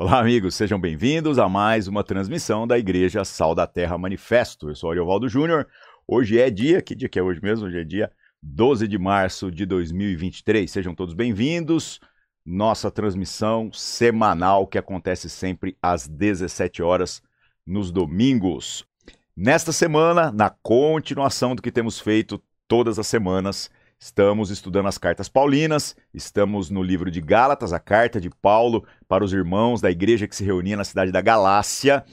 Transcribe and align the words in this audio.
Olá, 0.00 0.20
amigos, 0.20 0.54
sejam 0.54 0.80
bem-vindos 0.80 1.40
a 1.40 1.48
mais 1.48 1.88
uma 1.88 2.04
transmissão 2.04 2.68
da 2.68 2.78
Igreja 2.78 3.24
Sal 3.24 3.52
da 3.52 3.66
Terra 3.66 3.98
Manifesto. 3.98 4.68
Eu 4.68 4.76
sou 4.76 4.92
Ariovaldo 4.92 5.28
Júnior. 5.28 5.66
Hoje 6.06 6.38
é 6.38 6.48
dia, 6.50 6.80
que 6.80 6.94
dia 6.94 7.08
que 7.08 7.18
é 7.18 7.22
hoje 7.22 7.40
mesmo? 7.42 7.66
Hoje 7.66 7.80
é 7.80 7.82
dia 7.82 8.12
12 8.40 8.86
de 8.86 8.96
março 8.96 9.50
de 9.50 9.66
2023. 9.66 10.70
Sejam 10.70 10.94
todos 10.94 11.14
bem-vindos. 11.14 11.98
Nossa 12.46 12.92
transmissão 12.92 13.72
semanal 13.72 14.68
que 14.68 14.78
acontece 14.78 15.28
sempre 15.28 15.76
às 15.82 16.06
17 16.06 16.80
horas 16.80 17.20
nos 17.66 17.90
domingos. 17.90 18.86
Nesta 19.36 19.72
semana, 19.72 20.30
na 20.30 20.48
continuação 20.48 21.56
do 21.56 21.62
que 21.62 21.72
temos 21.72 21.98
feito 21.98 22.40
todas 22.68 23.00
as 23.00 23.06
semanas, 23.08 23.68
Estamos 24.00 24.50
estudando 24.50 24.86
as 24.86 24.96
cartas 24.96 25.28
paulinas, 25.28 25.96
estamos 26.14 26.70
no 26.70 26.84
livro 26.84 27.10
de 27.10 27.20
Gálatas, 27.20 27.72
a 27.72 27.80
carta 27.80 28.20
de 28.20 28.30
Paulo 28.30 28.86
para 29.08 29.24
os 29.24 29.32
irmãos 29.32 29.80
da 29.80 29.90
igreja 29.90 30.28
que 30.28 30.36
se 30.36 30.44
reunia 30.44 30.76
na 30.76 30.84
cidade 30.84 31.10
da 31.10 31.20
Galácia. 31.20 32.04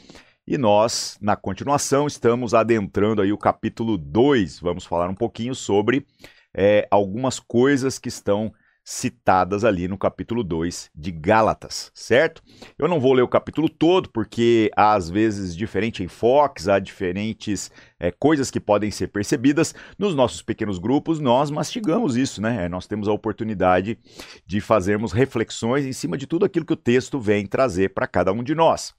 E 0.48 0.58
nós, 0.58 1.16
na 1.22 1.36
continuação, 1.36 2.08
estamos 2.08 2.56
adentrando 2.56 3.22
aí 3.22 3.32
o 3.32 3.38
capítulo 3.38 4.00
2. 4.00 4.60
Vamos 4.62 4.84
falar 4.84 5.12
um 5.12 5.16
pouquinho 5.16 5.54
sobre 5.54 6.08
é, 6.56 6.88
algumas 6.90 7.40
coisas 7.40 8.00
que 8.00 8.10
estão 8.10 8.52
citadas 8.88 9.64
ali 9.64 9.88
no 9.88 9.98
capítulo 9.98 10.44
2 10.44 10.92
de 10.94 11.12
Gálatas, 11.12 11.92
certo? 11.92 12.44
Eu 12.78 12.88
não 12.88 13.00
vou 13.00 13.14
ler 13.14 13.24
o 13.24 13.28
capítulo 13.28 13.68
todo, 13.68 14.12
porque 14.12 14.70
há 14.78 14.94
às 14.94 15.10
vezes 15.10 15.58
diferentes 15.58 16.06
enfoques, 16.06 16.68
há 16.68 16.78
diferentes 16.78 17.72
é, 18.00 18.12
coisas 18.12 18.52
que 18.52 18.60
podem 18.60 18.92
ser 18.92 19.08
percebidas. 19.08 19.74
Nos 19.98 20.14
nossos 20.14 20.44
pequenos 20.44 20.78
grupos, 20.78 21.20
nós 21.20 21.50
mastigamos 21.50 22.16
isso, 22.16 22.40
né? 22.40 22.66
É, 22.66 22.70
nós 22.70 22.86
temos 22.86 23.08
a 23.08 23.12
oportunidade 23.12 23.98
de 24.46 24.62
fazermos 24.62 25.12
reflexões 25.12 25.84
em 25.84 25.94
cima 25.94 26.16
de 26.16 26.28
tudo 26.28 26.46
aquilo 26.46 26.66
que 26.66 26.74
o 26.74 26.78
texto 26.78 27.20
vem 27.20 27.48
trazer 27.48 27.90
para 27.90 28.06
cada 28.06 28.32
um 28.32 28.44
de 28.44 28.54
nós. 28.54 28.94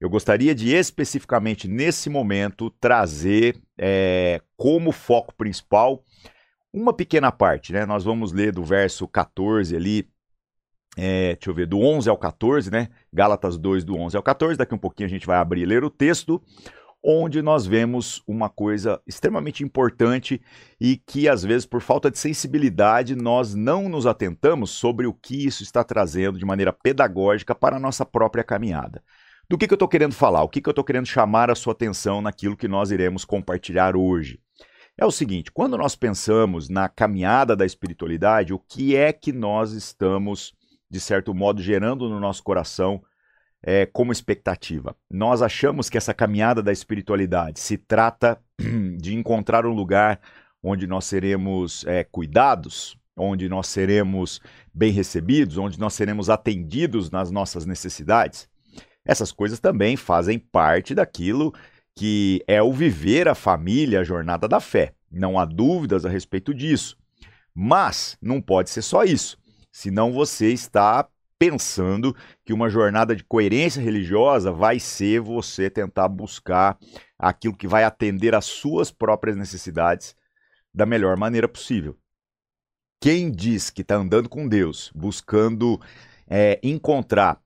Eu 0.00 0.08
gostaria 0.08 0.54
de 0.54 0.72
especificamente 0.72 1.66
nesse 1.66 2.08
momento 2.08 2.70
trazer 2.70 3.60
é, 3.76 4.40
como 4.56 4.92
foco 4.92 5.34
principal 5.34 6.04
uma 6.76 6.92
pequena 6.92 7.32
parte, 7.32 7.72
né? 7.72 7.86
Nós 7.86 8.04
vamos 8.04 8.32
ler 8.32 8.52
do 8.52 8.62
verso 8.62 9.08
14 9.08 9.74
ali, 9.74 10.06
é, 10.96 11.34
deixa 11.34 11.50
eu 11.50 11.54
ver, 11.54 11.66
do 11.66 11.80
11 11.80 12.08
ao 12.10 12.18
14, 12.18 12.70
né? 12.70 12.88
Gálatas 13.10 13.56
2, 13.56 13.82
do 13.82 13.96
11 13.96 14.16
ao 14.16 14.22
14. 14.22 14.58
Daqui 14.58 14.74
um 14.74 14.78
pouquinho 14.78 15.06
a 15.06 15.10
gente 15.10 15.26
vai 15.26 15.38
abrir 15.38 15.62
e 15.62 15.66
ler 15.66 15.82
o 15.84 15.90
texto, 15.90 16.42
onde 17.02 17.40
nós 17.40 17.66
vemos 17.66 18.22
uma 18.26 18.50
coisa 18.50 19.00
extremamente 19.06 19.64
importante 19.64 20.40
e 20.78 20.98
que, 20.98 21.28
às 21.28 21.42
vezes, 21.42 21.64
por 21.64 21.80
falta 21.80 22.10
de 22.10 22.18
sensibilidade, 22.18 23.16
nós 23.16 23.54
não 23.54 23.88
nos 23.88 24.06
atentamos 24.06 24.70
sobre 24.70 25.06
o 25.06 25.14
que 25.14 25.46
isso 25.46 25.62
está 25.62 25.82
trazendo 25.82 26.38
de 26.38 26.44
maneira 26.44 26.74
pedagógica 26.74 27.54
para 27.54 27.76
a 27.76 27.80
nossa 27.80 28.04
própria 28.04 28.44
caminhada. 28.44 29.02
Do 29.48 29.56
que, 29.56 29.66
que 29.66 29.72
eu 29.72 29.76
estou 29.76 29.88
querendo 29.88 30.14
falar? 30.14 30.42
O 30.42 30.48
que, 30.48 30.60
que 30.60 30.68
eu 30.68 30.72
estou 30.72 30.84
querendo 30.84 31.06
chamar 31.06 31.50
a 31.50 31.54
sua 31.54 31.72
atenção 31.72 32.20
naquilo 32.20 32.56
que 32.56 32.68
nós 32.68 32.90
iremos 32.90 33.24
compartilhar 33.24 33.96
hoje? 33.96 34.40
É 34.98 35.04
o 35.04 35.10
seguinte: 35.10 35.50
quando 35.52 35.76
nós 35.76 35.94
pensamos 35.94 36.68
na 36.68 36.88
caminhada 36.88 37.54
da 37.54 37.66
espiritualidade, 37.66 38.52
o 38.52 38.58
que 38.58 38.96
é 38.96 39.12
que 39.12 39.32
nós 39.32 39.72
estamos, 39.72 40.54
de 40.90 41.00
certo 41.00 41.34
modo, 41.34 41.62
gerando 41.62 42.08
no 42.08 42.18
nosso 42.18 42.42
coração 42.42 43.02
é, 43.62 43.84
como 43.86 44.12
expectativa? 44.12 44.96
Nós 45.10 45.42
achamos 45.42 45.90
que 45.90 45.98
essa 45.98 46.14
caminhada 46.14 46.62
da 46.62 46.72
espiritualidade 46.72 47.60
se 47.60 47.76
trata 47.76 48.40
de 48.98 49.14
encontrar 49.14 49.66
um 49.66 49.74
lugar 49.74 50.20
onde 50.62 50.86
nós 50.86 51.04
seremos 51.04 51.84
é, 51.86 52.02
cuidados, 52.02 52.98
onde 53.16 53.48
nós 53.48 53.68
seremos 53.68 54.40
bem 54.72 54.92
recebidos, 54.92 55.58
onde 55.58 55.78
nós 55.78 55.94
seremos 55.94 56.28
atendidos 56.28 57.10
nas 57.10 57.30
nossas 57.30 57.64
necessidades. 57.66 58.48
Essas 59.04 59.30
coisas 59.30 59.60
também 59.60 59.96
fazem 59.96 60.38
parte 60.38 60.94
daquilo 60.94 61.54
que 61.96 62.44
é 62.46 62.62
o 62.62 62.72
viver 62.72 63.26
a 63.26 63.34
família, 63.34 64.00
a 64.00 64.04
jornada 64.04 64.46
da 64.46 64.60
fé. 64.60 64.92
Não 65.10 65.38
há 65.38 65.46
dúvidas 65.46 66.04
a 66.04 66.10
respeito 66.10 66.54
disso. 66.54 66.96
Mas 67.54 68.18
não 68.20 68.40
pode 68.40 68.68
ser 68.68 68.82
só 68.82 69.02
isso. 69.02 69.38
Senão 69.72 70.12
você 70.12 70.52
está 70.52 71.08
pensando 71.38 72.14
que 72.44 72.52
uma 72.52 72.68
jornada 72.68 73.16
de 73.16 73.24
coerência 73.24 73.80
religiosa 73.80 74.52
vai 74.52 74.78
ser 74.78 75.20
você 75.20 75.70
tentar 75.70 76.08
buscar 76.08 76.78
aquilo 77.18 77.56
que 77.56 77.66
vai 77.66 77.84
atender 77.84 78.34
às 78.34 78.44
suas 78.44 78.90
próprias 78.90 79.36
necessidades 79.36 80.14
da 80.72 80.84
melhor 80.84 81.16
maneira 81.16 81.48
possível. 81.48 81.96
Quem 83.00 83.30
diz 83.30 83.70
que 83.70 83.82
está 83.82 83.96
andando 83.96 84.28
com 84.28 84.48
Deus, 84.48 84.90
buscando 84.94 85.80
é, 86.28 86.58
encontrar 86.62 87.40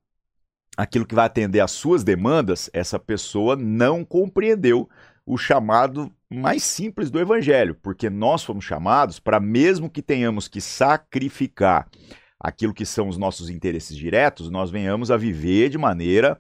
aquilo 0.80 1.04
que 1.04 1.14
vai 1.14 1.26
atender 1.26 1.60
às 1.60 1.72
suas 1.72 2.02
demandas, 2.02 2.70
essa 2.72 2.98
pessoa 2.98 3.54
não 3.54 4.02
compreendeu 4.02 4.88
o 5.26 5.36
chamado 5.36 6.10
mais 6.30 6.62
simples 6.62 7.10
do 7.10 7.20
evangelho, 7.20 7.74
porque 7.74 8.08
nós 8.08 8.42
fomos 8.42 8.64
chamados 8.64 9.20
para 9.20 9.38
mesmo 9.38 9.90
que 9.90 10.00
tenhamos 10.00 10.48
que 10.48 10.58
sacrificar 10.58 11.86
aquilo 12.38 12.72
que 12.72 12.86
são 12.86 13.08
os 13.08 13.19
nossos 13.19 13.50
interesses 13.50 13.94
diretos, 13.94 14.50
nós 14.50 14.70
venhamos 14.70 15.10
a 15.10 15.19
viver 15.19 15.69
de 15.69 15.76
maneira 15.76 16.38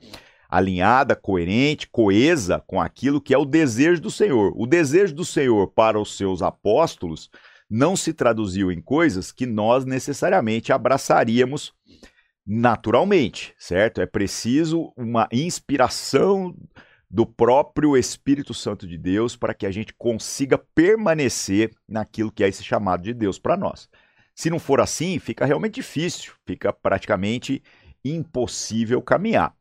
alinhada, 0.48 1.14
coerente, 1.14 1.86
coesa 1.86 2.64
com 2.66 2.80
aquilo 2.80 3.20
que 3.20 3.34
é 3.34 3.38
o 3.38 3.44
desejo 3.44 4.00
do 4.00 4.10
Senhor. 4.10 4.54
O 4.56 4.66
desejo 4.66 5.14
do 5.14 5.24
Senhor 5.24 5.68
para 5.68 6.00
os 6.00 6.16
seus 6.16 6.40
apóstolos 6.40 7.28
não 7.68 7.94
se 7.94 8.14
traduziu 8.14 8.72
em 8.72 8.80
coisas 8.80 9.30
que 9.30 9.44
nós 9.44 9.84
necessariamente 9.84 10.72
abraçaríamos 10.72 11.74
naturalmente, 12.46 13.54
certo? 13.58 14.00
É 14.00 14.06
preciso 14.06 14.92
uma 14.96 15.28
inspiração 15.32 16.54
do 17.10 17.26
próprio 17.26 17.96
Espírito 17.96 18.54
Santo 18.54 18.86
de 18.86 18.96
Deus 18.96 19.36
para 19.36 19.52
que 19.52 19.66
a 19.66 19.70
gente 19.70 19.92
consiga 19.94 20.56
permanecer 20.56 21.72
naquilo 21.88 22.30
que 22.30 22.44
é 22.44 22.48
esse 22.48 22.62
chamado 22.62 23.02
de 23.02 23.12
Deus 23.12 23.38
para 23.38 23.56
nós. 23.56 23.88
Se 24.34 24.48
não 24.48 24.58
for 24.58 24.80
assim, 24.80 25.18
fica 25.18 25.44
realmente 25.44 25.74
difícil, 25.74 26.32
fica 26.46 26.72
praticamente 26.72 27.62
impossível 28.04 29.02
caminhar. 29.02 29.54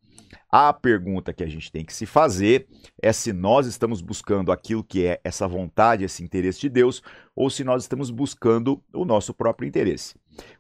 A 0.52 0.74
pergunta 0.74 1.32
que 1.32 1.44
a 1.44 1.48
gente 1.48 1.72
tem 1.72 1.86
que 1.86 1.94
se 1.94 2.08
fazer 2.08 2.68
é 3.02 3.14
se 3.14 3.32
nós 3.32 3.68
estamos 3.68 4.02
buscando 4.02 4.52
aquilo 4.52 4.84
que 4.84 5.06
é 5.06 5.20
essa 5.24 5.48
vontade, 5.48 6.04
esse 6.04 6.24
interesse 6.24 6.60
de 6.60 6.70
Deus, 6.70 7.04
ou 7.36 7.50
se 7.50 7.64
nós 7.64 7.84
estamos 7.84 8.10
buscando 8.10 8.84
o 8.92 9.06
nosso 9.06 9.34
próprio 9.34 9.68
interesse. 9.68 10.16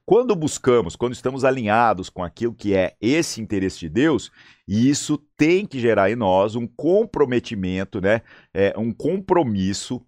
Quando 0.05 0.35
buscamos, 0.35 0.95
quando 0.95 1.13
estamos 1.13 1.43
alinhados 1.43 2.09
com 2.09 2.23
aquilo 2.23 2.53
que 2.53 2.75
é 2.75 2.95
esse 3.01 3.41
interesse 3.41 3.79
de 3.79 3.89
Deus, 3.89 4.31
isso 4.67 5.17
tem 5.35 5.65
que 5.65 5.79
gerar 5.79 6.11
em 6.11 6.15
nós 6.15 6.55
um 6.55 6.67
comprometimento, 6.67 7.99
né? 7.99 8.21
É, 8.53 8.73
um 8.77 8.91
compromisso 8.91 10.05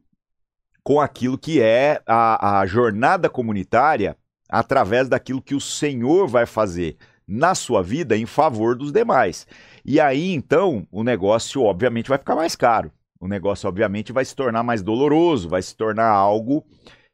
com 0.83 0.99
aquilo 0.99 1.37
que 1.37 1.61
é 1.61 2.01
a, 2.05 2.59
a 2.59 2.65
jornada 2.65 3.29
comunitária 3.29 4.15
através 4.49 5.07
daquilo 5.07 5.41
que 5.41 5.55
o 5.55 5.61
Senhor 5.61 6.27
vai 6.27 6.45
fazer 6.45 6.97
na 7.31 7.55
sua 7.55 7.81
vida 7.81 8.17
em 8.17 8.25
favor 8.25 8.75
dos 8.75 8.91
demais. 8.91 9.47
E 9.85 10.01
aí, 10.01 10.33
então, 10.33 10.85
o 10.91 11.01
negócio, 11.01 11.63
obviamente, 11.63 12.09
vai 12.09 12.17
ficar 12.17 12.35
mais 12.35 12.57
caro. 12.57 12.91
O 13.21 13.27
negócio, 13.27 13.69
obviamente, 13.69 14.11
vai 14.11 14.25
se 14.25 14.35
tornar 14.35 14.63
mais 14.63 14.81
doloroso, 14.81 15.47
vai 15.47 15.61
se 15.61 15.73
tornar 15.75 16.09
algo 16.09 16.65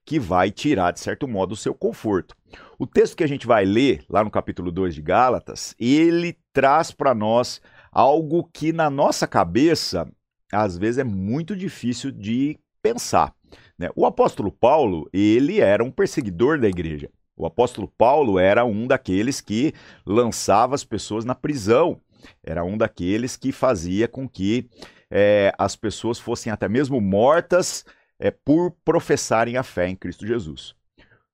que 0.03 0.19
vai 0.19 0.49
tirar, 0.49 0.91
de 0.91 1.01
certo 1.01 1.27
modo, 1.27 1.51
o 1.51 1.57
seu 1.57 1.75
conforto. 1.75 2.35
O 2.79 2.87
texto 2.87 3.15
que 3.15 3.23
a 3.23 3.27
gente 3.27 3.45
vai 3.45 3.63
ler, 3.63 4.03
lá 4.09 4.23
no 4.23 4.31
capítulo 4.31 4.71
2 4.71 4.95
de 4.95 5.01
Gálatas, 5.01 5.75
ele 5.79 6.35
traz 6.51 6.91
para 6.91 7.13
nós 7.13 7.61
algo 7.91 8.49
que 8.51 8.73
na 8.73 8.89
nossa 8.89 9.27
cabeça, 9.27 10.09
às 10.51 10.77
vezes, 10.77 10.97
é 10.97 11.03
muito 11.03 11.55
difícil 11.55 12.11
de 12.11 12.57
pensar. 12.81 13.35
Né? 13.77 13.89
O 13.95 14.05
apóstolo 14.05 14.51
Paulo, 14.51 15.07
ele 15.13 15.59
era 15.59 15.83
um 15.83 15.91
perseguidor 15.91 16.59
da 16.59 16.67
igreja. 16.67 17.09
O 17.37 17.45
apóstolo 17.45 17.87
Paulo 17.87 18.39
era 18.39 18.65
um 18.65 18.87
daqueles 18.87 19.39
que 19.39 19.73
lançava 20.03 20.73
as 20.73 20.83
pessoas 20.83 21.23
na 21.23 21.35
prisão, 21.35 22.01
era 22.43 22.63
um 22.63 22.75
daqueles 22.75 23.37
que 23.37 23.51
fazia 23.51 24.07
com 24.07 24.27
que 24.27 24.67
é, 25.09 25.53
as 25.57 25.75
pessoas 25.75 26.19
fossem 26.19 26.51
até 26.51 26.67
mesmo 26.67 26.99
mortas 26.99 27.85
é, 28.19 28.31
por 28.31 28.71
professarem 28.83 29.55
a 29.55 29.63
fé 29.63 29.87
em 29.87 29.95
Cristo 29.95 30.25
Jesus. 30.25 30.75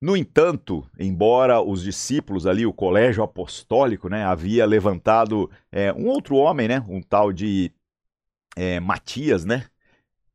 No 0.02 0.18
entanto, 0.18 0.86
embora 1.00 1.62
os 1.62 1.82
discípulos 1.82 2.46
ali, 2.46 2.66
o 2.66 2.74
colégio 2.74 3.24
apostólico, 3.24 4.10
né, 4.10 4.26
havia 4.26 4.66
levantado 4.66 5.50
é, 5.72 5.94
um 5.94 6.08
outro 6.08 6.36
homem, 6.36 6.68
né, 6.68 6.84
um 6.90 7.02
tal 7.02 7.32
de 7.32 7.72
é, 8.58 8.82
Matias, 8.82 9.46
né? 9.46 9.66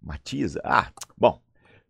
Matias, 0.00 0.56
ah, 0.64 0.90
bom, 1.16 1.38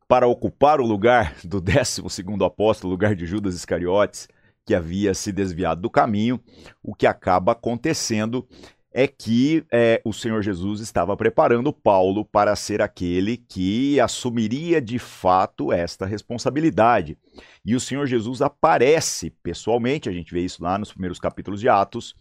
para 0.09 0.27
ocupar 0.27 0.81
o 0.81 0.87
lugar 0.87 1.37
do 1.45 1.61
12 1.61 2.03
apóstolo, 2.43 2.91
lugar 2.91 3.15
de 3.15 3.27
Judas 3.27 3.55
Iscariotes, 3.55 4.27
que 4.65 4.75
havia 4.75 5.13
se 5.13 5.31
desviado 5.31 5.83
do 5.83 5.91
caminho, 5.91 6.41
o 6.83 6.95
que 6.95 7.07
acaba 7.07 7.53
acontecendo 7.53 8.49
é 8.91 9.07
que 9.07 9.65
é, 9.71 10.01
o 10.05 10.13
Senhor 10.13 10.43
Jesus 10.43 10.81
estava 10.81 11.15
preparando 11.15 11.73
Paulo 11.73 12.25
para 12.25 12.57
ser 12.57 12.81
aquele 12.81 13.37
que 13.37 14.01
assumiria 14.01 14.81
de 14.81 14.99
fato 14.99 15.73
esta 15.73 16.07
responsabilidade. 16.07 17.17
E 17.65 17.77
o 17.77 17.81
Senhor 17.81 18.07
Jesus 18.07 18.41
aparece 18.41 19.31
pessoalmente, 19.43 20.09
a 20.09 20.13
gente 20.13 20.33
vê 20.33 20.41
isso 20.41 20.63
lá 20.63 20.79
nos 20.79 20.91
primeiros 20.91 21.21
capítulos 21.21 21.61
de 21.61 21.69
Atos, 21.69 22.17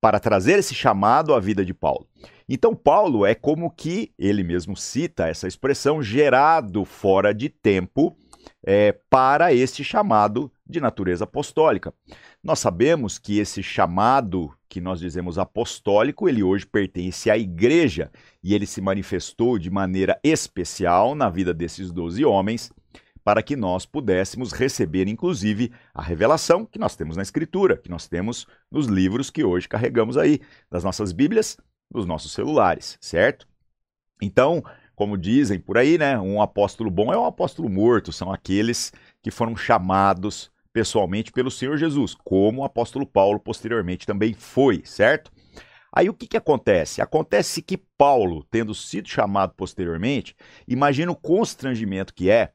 para 0.00 0.20
trazer 0.20 0.58
esse 0.58 0.74
chamado 0.74 1.34
à 1.34 1.40
vida 1.40 1.64
de 1.64 1.72
Paulo. 1.72 2.06
Então, 2.48 2.74
Paulo 2.76 3.26
é 3.26 3.34
como 3.34 3.70
que, 3.70 4.12
ele 4.18 4.44
mesmo 4.44 4.76
cita 4.76 5.26
essa 5.26 5.48
expressão, 5.48 6.02
gerado 6.02 6.84
fora 6.84 7.34
de 7.34 7.48
tempo 7.48 8.16
é, 8.64 8.92
para 9.10 9.52
este 9.52 9.82
chamado 9.82 10.50
de 10.64 10.80
natureza 10.80 11.24
apostólica. 11.24 11.92
Nós 12.42 12.60
sabemos 12.60 13.18
que 13.18 13.38
esse 13.38 13.62
chamado 13.62 14.52
que 14.68 14.80
nós 14.80 15.00
dizemos 15.00 15.38
apostólico, 15.38 16.28
ele 16.28 16.42
hoje 16.42 16.66
pertence 16.66 17.30
à 17.30 17.36
igreja 17.36 18.10
e 18.42 18.54
ele 18.54 18.66
se 18.66 18.80
manifestou 18.80 19.58
de 19.58 19.70
maneira 19.70 20.18
especial 20.22 21.14
na 21.14 21.28
vida 21.28 21.52
desses 21.52 21.90
doze 21.90 22.24
homens 22.24 22.72
para 23.24 23.42
que 23.42 23.56
nós 23.56 23.84
pudéssemos 23.84 24.52
receber, 24.52 25.08
inclusive, 25.08 25.72
a 25.92 26.00
revelação 26.00 26.64
que 26.64 26.78
nós 26.78 26.94
temos 26.94 27.16
na 27.16 27.24
Escritura, 27.24 27.76
que 27.76 27.90
nós 27.90 28.06
temos 28.06 28.46
nos 28.70 28.86
livros 28.86 29.30
que 29.30 29.42
hoje 29.42 29.68
carregamos 29.68 30.16
aí, 30.16 30.40
das 30.70 30.84
nossas 30.84 31.10
Bíblias, 31.10 31.56
dos 31.90 32.06
nossos 32.06 32.32
celulares, 32.32 32.98
certo? 33.00 33.46
Então, 34.20 34.62
como 34.94 35.16
dizem 35.18 35.60
por 35.60 35.76
aí, 35.76 35.98
né, 35.98 36.18
um 36.18 36.40
apóstolo 36.40 36.90
bom 36.90 37.12
é 37.12 37.18
um 37.18 37.26
apóstolo 37.26 37.68
morto, 37.68 38.12
são 38.12 38.32
aqueles 38.32 38.92
que 39.22 39.30
foram 39.30 39.56
chamados 39.56 40.50
pessoalmente 40.72 41.32
pelo 41.32 41.50
Senhor 41.50 41.76
Jesus, 41.76 42.14
como 42.14 42.60
o 42.60 42.64
apóstolo 42.64 43.06
Paulo 43.06 43.40
posteriormente 43.40 44.06
também 44.06 44.34
foi, 44.34 44.82
certo? 44.84 45.30
Aí 45.92 46.10
o 46.10 46.14
que, 46.14 46.26
que 46.26 46.36
acontece? 46.36 47.00
Acontece 47.00 47.62
que 47.62 47.78
Paulo, 47.78 48.44
tendo 48.50 48.74
sido 48.74 49.08
chamado 49.08 49.54
posteriormente, 49.56 50.36
imagina 50.68 51.10
o 51.10 51.16
constrangimento 51.16 52.12
que 52.12 52.30
é 52.30 52.52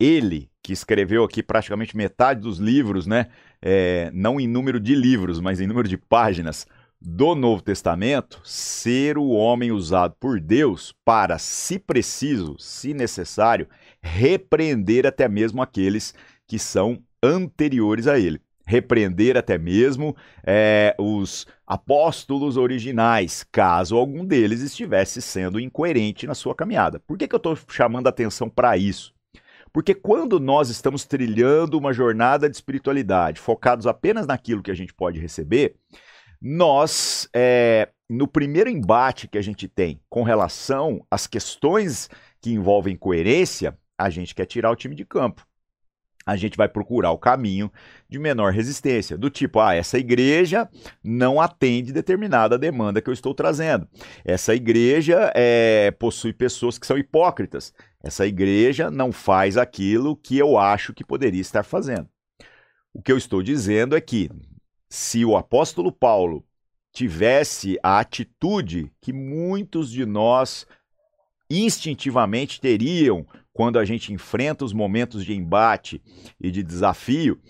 ele, 0.00 0.50
que 0.60 0.72
escreveu 0.72 1.22
aqui 1.22 1.42
praticamente 1.42 1.96
metade 1.96 2.40
dos 2.40 2.58
livros, 2.58 3.06
né? 3.06 3.28
É, 3.60 4.10
não 4.12 4.40
em 4.40 4.48
número 4.48 4.80
de 4.80 4.96
livros, 4.96 5.38
mas 5.38 5.60
em 5.60 5.66
número 5.68 5.88
de 5.88 5.96
páginas 5.96 6.66
do 7.04 7.34
Novo 7.34 7.62
Testamento, 7.62 8.40
ser 8.44 9.18
o 9.18 9.30
homem 9.30 9.72
usado 9.72 10.14
por 10.20 10.40
Deus 10.40 10.94
para, 11.04 11.36
se 11.38 11.78
preciso, 11.78 12.56
se 12.58 12.94
necessário, 12.94 13.68
repreender 14.00 15.06
até 15.06 15.28
mesmo 15.28 15.60
aqueles 15.60 16.14
que 16.46 16.58
são 16.58 17.02
anteriores 17.22 18.06
a 18.06 18.18
ele. 18.18 18.40
Repreender 18.64 19.36
até 19.36 19.58
mesmo 19.58 20.16
é, 20.46 20.94
os 20.96 21.46
apóstolos 21.66 22.56
originais, 22.56 23.44
caso 23.50 23.96
algum 23.96 24.24
deles 24.24 24.60
estivesse 24.60 25.20
sendo 25.20 25.58
incoerente 25.58 26.26
na 26.26 26.34
sua 26.34 26.54
caminhada. 26.54 27.00
Por 27.00 27.18
que, 27.18 27.26
que 27.26 27.34
eu 27.34 27.38
estou 27.38 27.58
chamando 27.68 28.06
a 28.06 28.10
atenção 28.10 28.48
para 28.48 28.76
isso? 28.76 29.12
Porque 29.72 29.94
quando 29.94 30.38
nós 30.38 30.68
estamos 30.68 31.04
trilhando 31.04 31.76
uma 31.76 31.92
jornada 31.92 32.48
de 32.48 32.54
espiritualidade, 32.54 33.40
focados 33.40 33.86
apenas 33.86 34.26
naquilo 34.26 34.62
que 34.62 34.70
a 34.70 34.74
gente 34.74 34.94
pode 34.94 35.18
receber, 35.18 35.74
nós, 36.42 37.28
é, 37.34 37.88
no 38.10 38.26
primeiro 38.26 38.68
embate 38.68 39.28
que 39.28 39.38
a 39.38 39.42
gente 39.42 39.68
tem 39.68 40.00
com 40.10 40.22
relação 40.22 41.06
às 41.10 41.26
questões 41.26 42.10
que 42.40 42.50
envolvem 42.50 42.96
coerência, 42.96 43.78
a 43.96 44.10
gente 44.10 44.34
quer 44.34 44.46
tirar 44.46 44.70
o 44.70 44.76
time 44.76 44.94
de 44.94 45.04
campo 45.04 45.46
a 46.24 46.36
gente 46.36 46.56
vai 46.56 46.68
procurar 46.68 47.10
o 47.10 47.18
caminho 47.18 47.70
de 48.08 48.18
menor 48.18 48.52
resistência, 48.52 49.18
do 49.18 49.28
tipo, 49.28 49.60
ah, 49.60 49.74
essa 49.74 49.98
igreja 49.98 50.68
não 51.02 51.40
atende 51.40 51.92
determinada 51.92 52.58
demanda 52.58 53.00
que 53.00 53.10
eu 53.10 53.14
estou 53.14 53.34
trazendo. 53.34 53.88
Essa 54.24 54.54
igreja 54.54 55.32
é, 55.34 55.90
possui 55.92 56.32
pessoas 56.32 56.78
que 56.78 56.86
são 56.86 56.98
hipócritas. 56.98 57.72
Essa 58.02 58.26
igreja 58.26 58.90
não 58.90 59.12
faz 59.12 59.56
aquilo 59.56 60.16
que 60.16 60.38
eu 60.38 60.58
acho 60.58 60.94
que 60.94 61.04
poderia 61.04 61.40
estar 61.40 61.62
fazendo. 61.62 62.08
O 62.92 63.00
que 63.02 63.10
eu 63.10 63.16
estou 63.16 63.42
dizendo 63.42 63.96
é 63.96 64.00
que 64.00 64.30
se 64.92 65.24
o 65.24 65.38
apóstolo 65.38 65.90
Paulo 65.90 66.44
tivesse 66.92 67.78
a 67.82 67.98
atitude 67.98 68.92
que 69.00 69.10
muitos 69.10 69.90
de 69.90 70.04
nós 70.04 70.66
instintivamente 71.48 72.60
teriam 72.60 73.26
quando 73.54 73.78
a 73.78 73.86
gente 73.86 74.12
enfrenta 74.12 74.66
os 74.66 74.74
momentos 74.74 75.24
de 75.24 75.32
embate 75.32 76.02
e 76.38 76.50
de 76.50 76.62
desafio, 76.62 77.40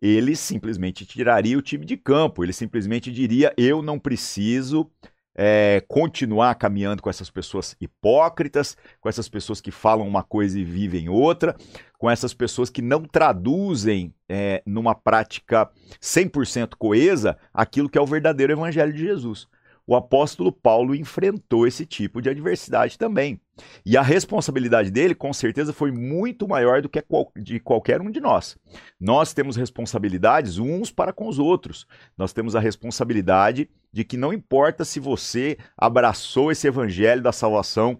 ele 0.00 0.36
simplesmente 0.36 1.04
tiraria 1.04 1.58
o 1.58 1.62
time 1.62 1.84
de 1.84 1.96
campo, 1.96 2.44
ele 2.44 2.52
simplesmente 2.52 3.10
diria: 3.10 3.52
eu 3.56 3.82
não 3.82 3.98
preciso 3.98 4.88
é, 5.34 5.82
continuar 5.88 6.54
caminhando 6.56 7.02
com 7.02 7.10
essas 7.10 7.30
pessoas 7.30 7.76
hipócritas, 7.80 8.76
com 9.00 9.08
essas 9.08 9.28
pessoas 9.28 9.60
que 9.60 9.70
falam 9.70 10.06
uma 10.06 10.22
coisa 10.22 10.58
e 10.58 10.64
vivem 10.64 11.08
outra, 11.08 11.56
com 11.98 12.10
essas 12.10 12.34
pessoas 12.34 12.70
que 12.70 12.82
não 12.82 13.04
traduzem 13.04 14.14
é, 14.28 14.62
numa 14.66 14.94
prática 14.94 15.70
100% 16.00 16.74
coesa 16.78 17.36
aquilo 17.52 17.88
que 17.88 17.98
é 17.98 18.00
o 18.00 18.06
verdadeiro 18.06 18.52
evangelho 18.52 18.92
de 18.92 19.00
Jesus 19.00 19.48
o 19.86 19.96
apóstolo 19.96 20.52
Paulo 20.52 20.94
enfrentou 20.94 21.66
esse 21.66 21.84
tipo 21.84 22.22
de 22.22 22.30
adversidade 22.30 22.96
também. 22.96 23.40
E 23.84 23.96
a 23.96 24.02
responsabilidade 24.02 24.90
dele, 24.90 25.14
com 25.14 25.32
certeza, 25.32 25.72
foi 25.72 25.90
muito 25.90 26.48
maior 26.48 26.80
do 26.80 26.88
que 26.88 26.98
a 26.98 27.04
de 27.36 27.60
qualquer 27.60 28.00
um 28.00 28.10
de 28.10 28.20
nós. 28.20 28.56
Nós 28.98 29.34
temos 29.34 29.56
responsabilidades 29.56 30.58
uns 30.58 30.90
para 30.90 31.12
com 31.12 31.28
os 31.28 31.38
outros. 31.38 31.86
Nós 32.16 32.32
temos 32.32 32.56
a 32.56 32.60
responsabilidade 32.60 33.68
de 33.92 34.04
que 34.04 34.16
não 34.16 34.32
importa 34.32 34.84
se 34.84 34.98
você 34.98 35.58
abraçou 35.76 36.50
esse 36.50 36.66
evangelho 36.66 37.22
da 37.22 37.32
salvação, 37.32 37.98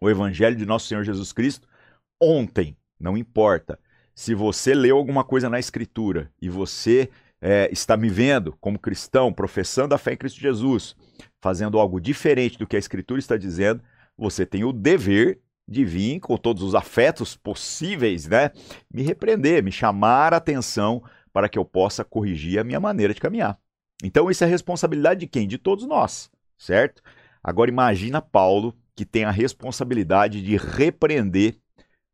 o 0.00 0.10
evangelho 0.10 0.56
de 0.56 0.66
nosso 0.66 0.86
Senhor 0.86 1.02
Jesus 1.02 1.32
Cristo, 1.32 1.66
ontem, 2.20 2.76
não 3.00 3.16
importa. 3.16 3.78
Se 4.14 4.34
você 4.34 4.74
leu 4.74 4.96
alguma 4.96 5.24
coisa 5.24 5.48
na 5.48 5.58
Escritura 5.58 6.30
e 6.40 6.48
você 6.48 7.10
é, 7.40 7.68
está 7.72 7.96
me 7.96 8.08
vendo 8.08 8.56
como 8.60 8.78
cristão, 8.78 9.32
professando 9.32 9.94
a 9.94 9.98
fé 9.98 10.12
em 10.12 10.16
Cristo 10.16 10.40
Jesus, 10.40 10.94
fazendo 11.40 11.78
algo 11.78 12.00
diferente 12.00 12.58
do 12.58 12.66
que 12.66 12.76
a 12.76 12.78
Escritura 12.78 13.18
está 13.18 13.36
dizendo, 13.36 13.82
você 14.16 14.46
tem 14.46 14.64
o 14.64 14.72
dever 14.72 15.40
de 15.66 15.84
vir 15.84 16.20
com 16.20 16.36
todos 16.36 16.62
os 16.62 16.74
afetos 16.74 17.36
possíveis, 17.36 18.26
né? 18.26 18.50
Me 18.92 19.02
repreender, 19.02 19.62
me 19.62 19.72
chamar 19.72 20.34
a 20.34 20.36
atenção 20.36 21.02
para 21.32 21.48
que 21.48 21.58
eu 21.58 21.64
possa 21.64 22.04
corrigir 22.04 22.58
a 22.58 22.64
minha 22.64 22.78
maneira 22.78 23.14
de 23.14 23.20
caminhar. 23.20 23.58
Então, 24.02 24.30
isso 24.30 24.44
é 24.44 24.46
responsabilidade 24.46 25.20
de 25.20 25.26
quem? 25.26 25.48
De 25.48 25.56
todos 25.56 25.86
nós, 25.86 26.30
certo? 26.58 27.02
Agora, 27.42 27.70
imagina 27.70 28.20
Paulo, 28.20 28.76
que 28.94 29.04
tem 29.04 29.24
a 29.24 29.30
responsabilidade 29.30 30.42
de 30.42 30.56
repreender 30.56 31.56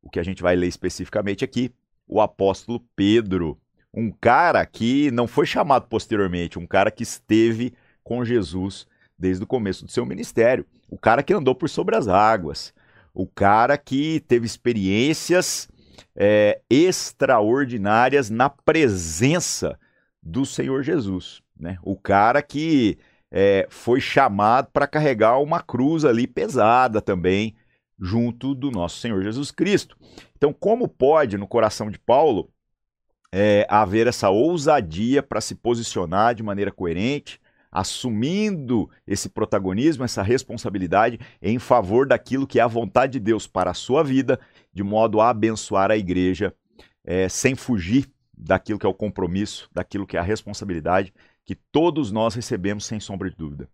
o 0.03 0.09
que 0.09 0.21
a 0.21 0.23
gente 0.23 0.43
vai 0.43 0.57
ler 0.57 0.69
especificamente 0.69 1.45
aqui, 1.45 1.73
o 2.07 2.21
apóstolo 2.21 2.81
Pedro 2.95 3.61
um 3.93 4.11
cara 4.11 4.65
que 4.65 5.11
não 5.11 5.27
foi 5.27 5.47
chamado 5.47 5.87
posteriormente, 5.89 6.59
um 6.59 6.67
cara 6.67 6.91
que 6.91 7.03
esteve 7.03 7.75
com 8.03 8.25
Jesus 8.25 8.87
desde 9.19 9.45
o 9.45 9.47
começo 9.47 9.85
do 9.85 9.91
seu 9.91 10.07
ministério, 10.07 10.65
o 10.91 10.99
cara 10.99 11.23
que 11.23 11.33
andou 11.33 11.55
por 11.55 11.69
sobre 11.69 11.97
as 11.97 12.09
águas, 12.09 12.75
o 13.15 13.27
cara 13.27 13.79
que 13.79 14.21
teve 14.21 14.45
experiências 14.45 15.69
é, 16.17 16.61
extraordinárias 16.69 18.29
na 18.29 18.51
presença 18.51 19.79
do 20.23 20.45
Senhor 20.45 20.83
Jesus, 20.83 21.43
né? 21.59 21.79
O 21.83 21.97
cara 21.97 22.43
que 22.43 22.99
é, 23.31 23.67
foi 23.71 24.01
chamado 24.01 24.69
para 24.73 24.87
carregar 24.87 25.39
uma 25.39 25.63
cruz 25.63 26.05
ali 26.05 26.27
pesada 26.27 27.01
também 27.01 27.55
junto 27.99 28.55
do 28.55 28.71
nosso 28.71 28.99
Senhor 28.99 29.23
Jesus 29.23 29.51
Cristo. 29.51 29.97
Então, 30.37 30.53
como 30.53 30.89
pode 30.89 31.37
no 31.37 31.47
coração 31.47 31.91
de 31.91 31.99
Paulo 31.99 32.51
é, 33.33 33.67
haver 33.69 34.07
essa 34.07 34.31
ousadia 34.31 35.23
para 35.23 35.41
se 35.41 35.55
posicionar 35.55 36.35
de 36.35 36.43
maneira 36.43 36.73
coerente, 36.73 37.41
assumindo 37.71 38.91
esse 39.07 39.29
protagonismo, 39.29 40.05
essa 40.05 40.23
responsabilidade 40.23 41.19
em 41.41 41.59
favor 41.59 42.07
daquilo 42.07 42.47
que 42.47 42.59
é 42.59 42.63
a 42.63 42.67
vontade 42.67 43.13
de 43.15 43.21
Deus 43.21 43.47
para 43.47 43.71
a 43.71 43.75
sua 43.75 44.03
vida, 44.03 44.41
de 44.73 44.83
modo 44.83 45.21
a 45.21 45.31
abençoar 45.31 45.91
a 45.91 45.97
igreja, 45.97 46.55
é, 47.05 47.29
sem 47.29 47.55
fugir 47.55 48.11
daquilo 48.37 48.79
que 48.79 48.87
é 48.87 48.89
o 48.89 48.95
compromisso, 48.95 49.69
daquilo 49.73 50.07
que 50.07 50.17
é 50.17 50.21
a 50.21 50.25
responsabilidade 50.25 51.13
que 51.45 51.55
todos 51.55 52.13
nós 52.13 52.35
recebemos 52.35 52.85
sem 52.85 53.01
sombra 53.01 53.29
de 53.29 53.37
dúvida. 53.37 53.69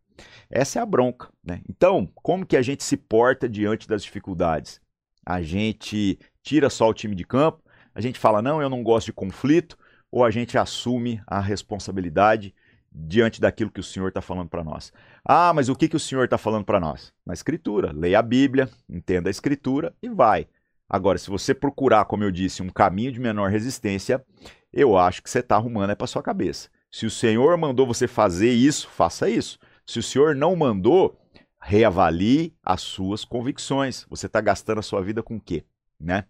Essa 0.48 0.78
é 0.78 0.82
a 0.82 0.86
bronca, 0.86 1.28
né? 1.44 1.60
Então, 1.68 2.08
como 2.14 2.46
que 2.46 2.56
a 2.56 2.62
gente 2.62 2.82
se 2.82 2.96
porta 2.96 3.48
diante 3.48 3.86
das 3.86 4.02
dificuldades? 4.02 4.80
A 5.24 5.42
gente 5.42 6.18
tira 6.42 6.70
só 6.70 6.88
o 6.88 6.94
time 6.94 7.14
de 7.14 7.24
campo, 7.24 7.62
a 7.94 8.00
gente 8.00 8.18
fala, 8.18 8.40
não, 8.40 8.62
eu 8.62 8.70
não 8.70 8.82
gosto 8.82 9.06
de 9.06 9.12
conflito, 9.12 9.76
ou 10.10 10.24
a 10.24 10.30
gente 10.30 10.56
assume 10.56 11.20
a 11.26 11.40
responsabilidade 11.40 12.54
diante 12.98 13.40
daquilo 13.40 13.70
que 13.70 13.80
o 13.80 13.84
Senhor 13.84 14.08
está 14.08 14.22
falando 14.22 14.48
para 14.48 14.64
nós. 14.64 14.90
Ah, 15.22 15.52
mas 15.52 15.68
o 15.68 15.76
que, 15.76 15.88
que 15.88 15.96
o 15.96 16.00
Senhor 16.00 16.24
está 16.24 16.38
falando 16.38 16.64
para 16.64 16.80
nós? 16.80 17.12
Na 17.26 17.34
Escritura. 17.34 17.92
Leia 17.92 18.18
a 18.18 18.22
Bíblia, 18.22 18.70
entenda 18.88 19.28
a 19.28 19.30
Escritura 19.30 19.94
e 20.02 20.08
vai. 20.08 20.48
Agora, 20.88 21.18
se 21.18 21.28
você 21.28 21.54
procurar, 21.54 22.06
como 22.06 22.24
eu 22.24 22.30
disse, 22.30 22.62
um 22.62 22.70
caminho 22.70 23.12
de 23.12 23.20
menor 23.20 23.50
resistência, 23.50 24.24
eu 24.72 24.96
acho 24.96 25.22
que 25.22 25.28
você 25.28 25.40
está 25.40 25.56
arrumando 25.56 25.90
é 25.90 25.94
para 25.94 26.06
sua 26.06 26.22
cabeça. 26.22 26.70
Se 26.90 27.04
o 27.04 27.10
Senhor 27.10 27.56
mandou 27.58 27.86
você 27.86 28.08
fazer 28.08 28.52
isso, 28.52 28.88
faça 28.88 29.28
isso. 29.28 29.58
Se 29.84 29.98
o 29.98 30.02
Senhor 30.02 30.34
não 30.34 30.56
mandou, 30.56 31.20
reavalie 31.60 32.54
as 32.62 32.80
suas 32.80 33.24
convicções. 33.24 34.06
Você 34.08 34.26
está 34.26 34.40
gastando 34.40 34.78
a 34.78 34.82
sua 34.82 35.02
vida 35.02 35.22
com 35.22 35.36
o 35.36 35.40
quê? 35.40 35.64
Né? 36.00 36.24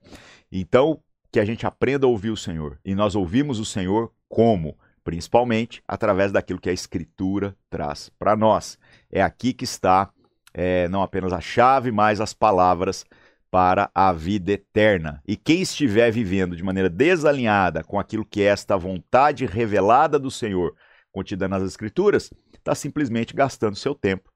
Então, 0.50 1.00
que 1.30 1.38
a 1.38 1.44
gente 1.44 1.66
aprenda 1.66 2.06
a 2.06 2.08
ouvir 2.08 2.30
o 2.30 2.36
Senhor. 2.36 2.80
E 2.84 2.94
nós 2.94 3.14
ouvimos 3.14 3.60
o 3.60 3.64
Senhor 3.64 4.10
como? 4.28 4.76
Principalmente 5.06 5.80
através 5.86 6.32
daquilo 6.32 6.58
que 6.58 6.68
a 6.68 6.72
Escritura 6.72 7.56
traz 7.70 8.08
para 8.18 8.34
nós. 8.34 8.76
É 9.08 9.22
aqui 9.22 9.52
que 9.52 9.62
está 9.62 10.10
é, 10.52 10.88
não 10.88 11.00
apenas 11.00 11.32
a 11.32 11.40
chave, 11.40 11.92
mas 11.92 12.20
as 12.20 12.34
palavras 12.34 13.06
para 13.48 13.88
a 13.94 14.12
vida 14.12 14.50
eterna. 14.50 15.22
E 15.24 15.36
quem 15.36 15.62
estiver 15.62 16.10
vivendo 16.10 16.56
de 16.56 16.64
maneira 16.64 16.90
desalinhada 16.90 17.84
com 17.84 18.00
aquilo 18.00 18.24
que 18.24 18.42
é 18.42 18.46
esta 18.46 18.76
vontade 18.76 19.46
revelada 19.46 20.18
do 20.18 20.28
Senhor, 20.28 20.74
contida 21.12 21.46
nas 21.46 21.62
Escrituras, 21.62 22.32
está 22.52 22.74
simplesmente 22.74 23.32
gastando 23.32 23.76
seu 23.76 23.94
tempo, 23.94 24.32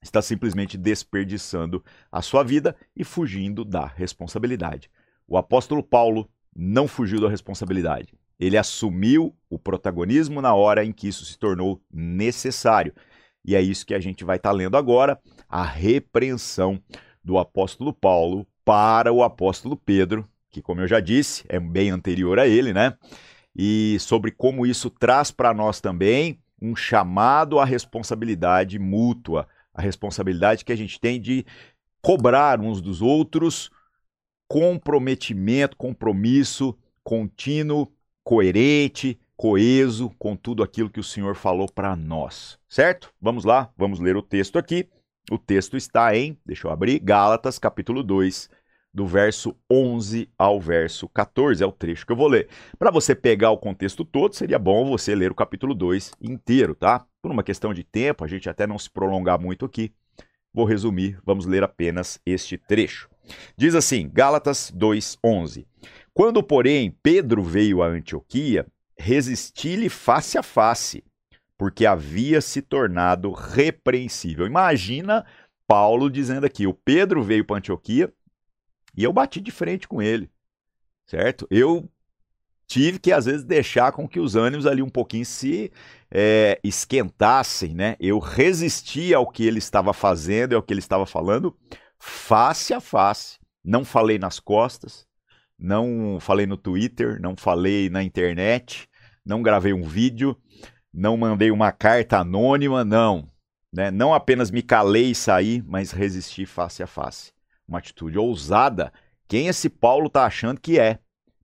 está 0.00 0.22
simplesmente 0.22 0.78
desperdiçando 0.78 1.84
a 2.12 2.22
sua 2.22 2.44
vida 2.44 2.76
e 2.94 3.02
fugindo 3.02 3.64
da 3.64 3.84
responsabilidade. 3.84 4.88
O 5.26 5.36
apóstolo 5.36 5.82
Paulo 5.82 6.30
não 6.54 6.86
fugiu 6.86 7.20
da 7.20 7.28
responsabilidade. 7.28 8.14
Ele 8.38 8.56
assumiu 8.56 9.34
o 9.48 9.58
protagonismo 9.58 10.40
na 10.40 10.54
hora 10.54 10.84
em 10.84 10.92
que 10.92 11.08
isso 11.08 11.24
se 11.24 11.38
tornou 11.38 11.80
necessário. 11.92 12.92
E 13.44 13.54
é 13.54 13.60
isso 13.60 13.86
que 13.86 13.94
a 13.94 14.00
gente 14.00 14.24
vai 14.24 14.36
estar 14.36 14.50
tá 14.50 14.54
lendo 14.54 14.76
agora, 14.76 15.18
a 15.48 15.64
repreensão 15.64 16.80
do 17.22 17.38
apóstolo 17.38 17.92
Paulo 17.92 18.46
para 18.64 19.12
o 19.12 19.22
apóstolo 19.22 19.76
Pedro, 19.76 20.28
que, 20.50 20.60
como 20.60 20.80
eu 20.80 20.88
já 20.88 21.00
disse, 21.00 21.44
é 21.48 21.60
bem 21.60 21.90
anterior 21.90 22.38
a 22.38 22.46
ele, 22.46 22.72
né? 22.72 22.96
E 23.54 23.96
sobre 24.00 24.30
como 24.30 24.66
isso 24.66 24.90
traz 24.90 25.30
para 25.30 25.54
nós 25.54 25.80
também 25.80 26.40
um 26.60 26.74
chamado 26.74 27.58
à 27.58 27.64
responsabilidade 27.64 28.78
mútua, 28.78 29.46
a 29.72 29.80
responsabilidade 29.80 30.64
que 30.64 30.72
a 30.72 30.76
gente 30.76 31.00
tem 31.00 31.20
de 31.20 31.44
cobrar 32.02 32.60
uns 32.60 32.80
dos 32.80 33.00
outros 33.00 33.70
comprometimento, 34.48 35.76
compromisso 35.76 36.76
contínuo, 37.02 37.92
coerente, 38.26 39.16
coeso 39.36 40.10
com 40.18 40.34
tudo 40.34 40.64
aquilo 40.64 40.90
que 40.90 40.98
o 40.98 41.04
Senhor 41.04 41.36
falou 41.36 41.70
para 41.72 41.94
nós, 41.94 42.58
certo? 42.68 43.14
Vamos 43.20 43.44
lá, 43.44 43.70
vamos 43.78 44.00
ler 44.00 44.16
o 44.16 44.22
texto 44.22 44.58
aqui. 44.58 44.88
O 45.30 45.38
texto 45.38 45.76
está 45.76 46.16
em, 46.16 46.36
deixa 46.44 46.66
eu 46.66 46.72
abrir, 46.72 46.98
Gálatas, 46.98 47.56
capítulo 47.56 48.02
2, 48.02 48.50
do 48.92 49.06
verso 49.06 49.56
11 49.70 50.28
ao 50.36 50.60
verso 50.60 51.08
14, 51.08 51.62
é 51.62 51.66
o 51.66 51.70
trecho 51.70 52.04
que 52.04 52.10
eu 52.10 52.16
vou 52.16 52.26
ler. 52.26 52.48
Para 52.76 52.90
você 52.90 53.14
pegar 53.14 53.52
o 53.52 53.58
contexto 53.58 54.04
todo, 54.04 54.34
seria 54.34 54.58
bom 54.58 54.84
você 54.86 55.14
ler 55.14 55.30
o 55.30 55.34
capítulo 55.34 55.72
2 55.72 56.10
inteiro, 56.20 56.74
tá? 56.74 57.06
Por 57.22 57.30
uma 57.30 57.44
questão 57.44 57.72
de 57.72 57.84
tempo, 57.84 58.24
a 58.24 58.26
gente 58.26 58.50
até 58.50 58.66
não 58.66 58.76
se 58.76 58.90
prolongar 58.90 59.40
muito 59.40 59.64
aqui, 59.64 59.92
vou 60.52 60.64
resumir, 60.64 61.16
vamos 61.24 61.46
ler 61.46 61.62
apenas 61.62 62.20
este 62.26 62.58
trecho. 62.58 63.08
Diz 63.56 63.76
assim, 63.76 64.10
Gálatas 64.12 64.72
2:11. 64.72 65.64
Quando, 66.16 66.42
porém, 66.42 66.96
Pedro 67.02 67.42
veio 67.42 67.82
a 67.82 67.88
Antioquia, 67.88 68.66
resisti-lhe 68.96 69.90
face 69.90 70.38
a 70.38 70.42
face, 70.42 71.04
porque 71.58 71.84
havia 71.84 72.40
se 72.40 72.62
tornado 72.62 73.30
repreensível. 73.32 74.46
Imagina 74.46 75.26
Paulo 75.66 76.08
dizendo 76.08 76.46
aqui: 76.46 76.66
o 76.66 76.72
Pedro 76.72 77.22
veio 77.22 77.44
para 77.44 77.58
Antioquia 77.58 78.10
e 78.96 79.04
eu 79.04 79.12
bati 79.12 79.42
de 79.42 79.50
frente 79.50 79.86
com 79.86 80.00
ele, 80.00 80.30
certo? 81.04 81.46
Eu 81.50 81.86
tive 82.66 82.98
que, 82.98 83.12
às 83.12 83.26
vezes, 83.26 83.44
deixar 83.44 83.92
com 83.92 84.08
que 84.08 84.18
os 84.18 84.34
ânimos 84.36 84.64
ali 84.64 84.80
um 84.80 84.88
pouquinho 84.88 85.26
se 85.26 85.70
é, 86.10 86.58
esquentassem, 86.64 87.74
né? 87.74 87.94
Eu 88.00 88.18
resisti 88.20 89.12
ao 89.12 89.30
que 89.30 89.44
ele 89.44 89.58
estava 89.58 89.92
fazendo 89.92 90.52
e 90.52 90.54
ao 90.54 90.62
que 90.62 90.72
ele 90.72 90.80
estava 90.80 91.04
falando 91.04 91.54
face 91.98 92.72
a 92.72 92.80
face. 92.80 93.38
Não 93.62 93.84
falei 93.84 94.18
nas 94.18 94.40
costas, 94.40 95.05
não 95.58 96.18
falei 96.20 96.46
no 96.46 96.56
Twitter, 96.56 97.20
não 97.20 97.36
falei 97.36 97.88
na 97.88 98.02
internet, 98.02 98.88
não 99.24 99.42
gravei 99.42 99.72
um 99.72 99.82
vídeo, 99.82 100.36
não 100.92 101.16
mandei 101.16 101.50
uma 101.50 101.72
carta 101.72 102.18
anônima, 102.18 102.84
não. 102.84 103.28
Né? 103.72 103.90
Não 103.90 104.14
apenas 104.14 104.50
me 104.50 104.62
calei 104.62 105.10
e 105.10 105.14
saí, 105.14 105.62
mas 105.66 105.90
resisti 105.90 106.46
face 106.46 106.82
a 106.82 106.86
face. 106.86 107.32
Uma 107.66 107.78
atitude 107.78 108.18
ousada. 108.18 108.92
Quem 109.28 109.48
esse 109.48 109.68
Paulo 109.68 110.06
está 110.06 110.24
achando 110.24 110.60
que 110.60 110.78
é 110.78 111.00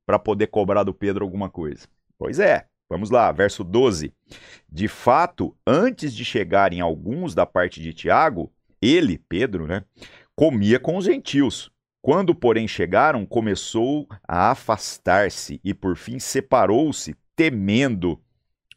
para 0.07 0.19
poder 0.19 0.47
cobrar 0.49 0.85
do 0.85 0.95
Pedro 0.95 1.25
alguma 1.25 1.51
coisa? 1.51 1.89
Pois 2.19 2.39
é, 2.39 2.67
vamos 2.89 3.11
lá, 3.11 3.33
verso 3.33 3.65
12. 3.65 4.15
De 4.71 4.89
fato, 4.89 5.57
antes 5.67 6.15
de 6.15 6.25
chegarem 6.25 6.81
alguns 6.81 7.35
da 7.35 7.45
parte 7.45 7.81
de 7.81 7.93
Tiago, 7.93 8.53
ele, 8.81 9.19
Pedro, 9.19 9.67
né, 9.67 9.85
comia 10.37 10.79
com 10.79 10.97
os 10.97 11.05
gentios 11.05 11.72
quando, 12.03 12.35
porém, 12.35 12.67
chegaram, 12.67 13.25
começou 13.25 14.09
a 14.27 14.51
afastar-se 14.51 15.61
e, 15.63 15.73
por 15.73 15.97
fim, 15.97 16.19
separou-se, 16.19 17.15
temendo 17.37 18.21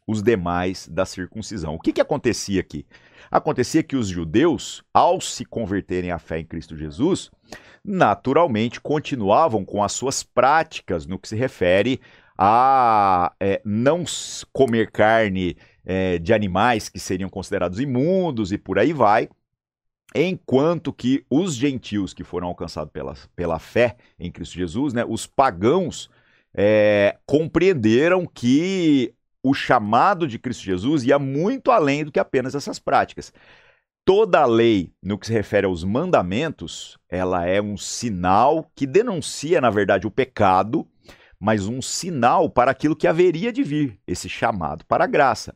os 0.06 0.22
demais 0.22 0.86
da 0.86 1.04
circuncisão. 1.04 1.74
O 1.74 1.80
que, 1.80 1.92
que 1.92 2.00
acontecia 2.00 2.60
aqui? 2.60 2.86
Acontecia 3.28 3.82
que 3.82 3.96
os 3.96 4.06
judeus, 4.06 4.84
ao 4.94 5.20
se 5.20 5.44
converterem 5.44 6.12
à 6.12 6.18
fé 6.18 6.38
em 6.38 6.44
Cristo 6.44 6.76
Jesus, 6.76 7.30
naturalmente 7.84 8.80
continuavam 8.80 9.64
com 9.64 9.82
as 9.82 9.92
suas 9.92 10.22
práticas 10.22 11.04
no 11.06 11.18
que 11.18 11.28
se 11.28 11.34
refere 11.34 12.00
a 12.38 13.32
é, 13.40 13.60
não 13.64 14.04
comer 14.52 14.92
carne 14.92 15.56
é, 15.84 16.18
de 16.18 16.32
animais 16.32 16.88
que 16.88 17.00
seriam 17.00 17.28
considerados 17.28 17.80
imundos 17.80 18.52
e 18.52 18.58
por 18.58 18.78
aí 18.78 18.92
vai, 18.92 19.28
Enquanto 20.18 20.94
que 20.94 21.26
os 21.28 21.54
gentios 21.54 22.14
que 22.14 22.24
foram 22.24 22.48
alcançados 22.48 22.90
pela, 22.90 23.14
pela 23.34 23.58
fé 23.58 23.96
em 24.18 24.32
Cristo 24.32 24.54
Jesus, 24.54 24.94
né, 24.94 25.04
os 25.06 25.26
pagãos, 25.26 26.08
é, 26.54 27.18
compreenderam 27.26 28.24
que 28.24 29.12
o 29.42 29.52
chamado 29.52 30.26
de 30.26 30.38
Cristo 30.38 30.64
Jesus 30.64 31.04
ia 31.04 31.18
muito 31.18 31.70
além 31.70 32.02
do 32.02 32.10
que 32.10 32.18
apenas 32.18 32.54
essas 32.54 32.78
práticas. 32.78 33.30
Toda 34.06 34.40
a 34.40 34.46
lei, 34.46 34.90
no 35.02 35.18
que 35.18 35.26
se 35.26 35.32
refere 35.34 35.66
aos 35.66 35.84
mandamentos, 35.84 36.96
ela 37.10 37.44
é 37.46 37.60
um 37.60 37.76
sinal 37.76 38.70
que 38.74 38.86
denuncia, 38.86 39.60
na 39.60 39.68
verdade, 39.68 40.06
o 40.06 40.10
pecado, 40.10 40.88
mas 41.38 41.66
um 41.66 41.82
sinal 41.82 42.48
para 42.48 42.70
aquilo 42.70 42.96
que 42.96 43.06
haveria 43.06 43.52
de 43.52 43.62
vir, 43.62 44.00
esse 44.06 44.30
chamado 44.30 44.86
para 44.86 45.04
a 45.04 45.08
graça. 45.08 45.54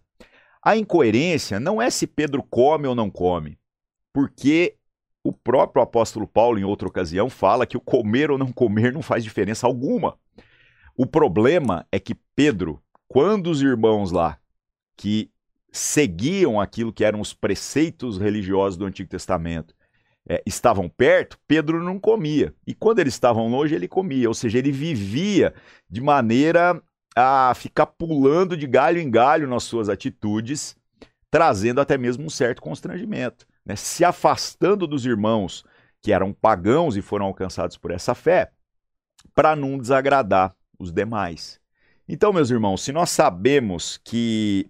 A 0.63 0.77
incoerência 0.77 1.59
não 1.59 1.81
é 1.81 1.89
se 1.89 2.07
Pedro 2.07 2.43
come 2.43 2.87
ou 2.87 2.95
não 2.95 3.09
come 3.09 3.60
porque 4.13 4.77
o 5.23 5.33
próprio 5.33 5.83
apóstolo 5.83 6.27
Paulo, 6.27 6.59
em 6.59 6.65
outra 6.65 6.89
ocasião, 6.89 7.29
fala 7.29 7.67
que 7.67 7.77
o 7.77 7.81
comer 7.81 8.31
ou 8.31 8.39
não 8.39 8.51
comer 8.51 8.93
não 8.93 9.03
faz 9.03 9.23
diferença 9.23 9.67
alguma. 9.67 10.17
O 10.97 11.07
problema 11.07 11.87
é 11.93 12.01
que 12.01 12.15
Pedro, 12.35 12.83
quando 13.07 13.51
os 13.51 13.61
irmãos 13.61 14.11
lá 14.11 14.39
que 14.97 15.31
seguiam 15.73 16.61
aquilo 16.61 16.93
que 16.93 17.05
eram 17.05 17.21
os 17.21 17.33
preceitos 17.33 18.19
religiosos 18.19 18.77
do 18.77 18.87
Antigo 18.87 19.09
Testamento 19.09 19.75
é, 20.29 20.43
estavam 20.45 20.89
perto, 20.89 21.39
Pedro 21.47 21.83
não 21.83 21.99
comia. 21.99 22.55
E 22.67 22.75
quando 22.75 22.99
eles 22.99 23.15
estavam 23.15 23.49
longe, 23.49 23.75
ele 23.75 23.89
comia. 23.89 24.29
Ou 24.29 24.35
seja, 24.35 24.59
ele 24.59 24.73
vivia 24.73 25.55
de 25.89 26.01
maneira 26.01 26.83
a 27.15 27.53
ficar 27.55 27.87
pulando 27.87 28.57
de 28.57 28.67
galho 28.67 29.01
em 29.01 29.11
galho 29.11 29.49
nas 29.49 29.65
suas 29.65 29.89
atitudes, 29.89 30.77
trazendo 31.31 31.81
até 31.81 31.97
mesmo 31.97 32.25
um 32.25 32.31
certo 32.31 32.61
constrangimento 32.61 33.47
né, 33.71 33.77
se 33.77 34.05
afastando 34.05 34.85
dos 34.85 35.07
irmãos 35.07 35.65
que 36.03 36.13
eram 36.13 36.33
pagãos 36.33 36.97
e 36.97 37.03
foram 37.03 37.27
alcançados 37.27 37.77
por 37.77 37.93
essa 37.93 38.17
fé, 38.17 38.51
para 39.33 39.55
não 39.55 39.79
desagradar 39.79 40.57
os 40.77 40.91
demais. 40.93 41.61
Então, 42.09 42.33
meus 42.33 42.51
irmãos, 42.51 42.83
se 42.83 42.91
nós 42.91 43.11
sabemos 43.11 44.01
que 44.03 44.69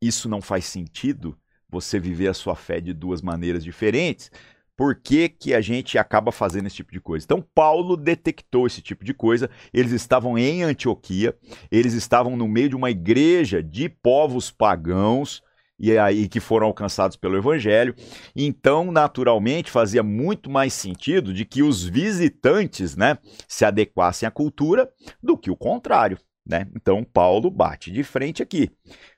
isso 0.00 0.28
não 0.28 0.40
faz 0.40 0.66
sentido, 0.66 1.36
você 1.68 1.98
viver 1.98 2.28
a 2.28 2.34
sua 2.34 2.54
fé 2.54 2.80
de 2.80 2.92
duas 2.92 3.20
maneiras 3.20 3.64
diferentes, 3.64 4.30
por 4.76 4.94
que, 4.94 5.28
que 5.28 5.52
a 5.52 5.60
gente 5.60 5.98
acaba 5.98 6.30
fazendo 6.30 6.66
esse 6.66 6.76
tipo 6.76 6.92
de 6.92 7.00
coisa? 7.00 7.24
Então, 7.24 7.44
Paulo 7.54 7.96
detectou 7.96 8.66
esse 8.68 8.82
tipo 8.82 9.04
de 9.04 9.14
coisa. 9.14 9.50
Eles 9.72 9.90
estavam 9.92 10.38
em 10.38 10.62
Antioquia, 10.62 11.36
eles 11.70 11.94
estavam 11.94 12.36
no 12.36 12.46
meio 12.46 12.68
de 12.68 12.76
uma 12.76 12.90
igreja 12.90 13.62
de 13.62 13.88
povos 13.88 14.50
pagãos, 14.50 15.42
e 15.78 15.96
aí 15.98 16.28
que 16.28 16.40
foram 16.40 16.66
alcançados 16.66 17.16
pelo 17.16 17.36
evangelho. 17.36 17.94
Então, 18.34 18.90
naturalmente, 18.90 19.70
fazia 19.70 20.02
muito 20.02 20.50
mais 20.50 20.72
sentido 20.72 21.32
de 21.32 21.44
que 21.44 21.62
os 21.62 21.84
visitantes, 21.84 22.96
né, 22.96 23.18
se 23.48 23.64
adequassem 23.64 24.26
à 24.26 24.30
cultura 24.30 24.88
do 25.22 25.36
que 25.36 25.50
o 25.50 25.56
contrário, 25.56 26.18
né? 26.46 26.66
Então, 26.76 27.04
Paulo 27.04 27.50
bate 27.50 27.90
de 27.90 28.02
frente 28.02 28.42
aqui. 28.42 28.70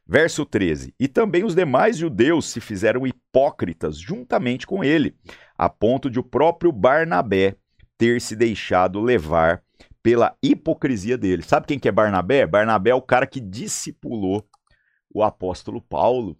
Verso 0.06 0.44
13: 0.44 0.94
E 0.98 1.08
também 1.08 1.44
os 1.44 1.54
demais 1.54 1.96
judeus 1.96 2.46
se 2.46 2.60
fizeram 2.60 3.06
hipócritas 3.06 3.98
juntamente 3.98 4.66
com 4.66 4.84
ele, 4.84 5.16
a 5.58 5.68
ponto 5.68 6.08
de 6.08 6.18
o 6.18 6.22
próprio 6.22 6.70
Barnabé 6.70 7.56
ter 7.98 8.20
se 8.20 8.36
deixado 8.36 9.00
levar 9.00 9.62
pela 10.02 10.36
hipocrisia 10.40 11.18
dele. 11.18 11.42
Sabe 11.42 11.66
quem 11.66 11.78
que 11.78 11.88
é 11.88 11.92
Barnabé? 11.92 12.46
Barnabé 12.46 12.90
é 12.90 12.94
o 12.94 13.02
cara 13.02 13.26
que 13.26 13.40
discipulou 13.40 14.46
o 15.12 15.22
apóstolo 15.22 15.80
Paulo 15.80 16.36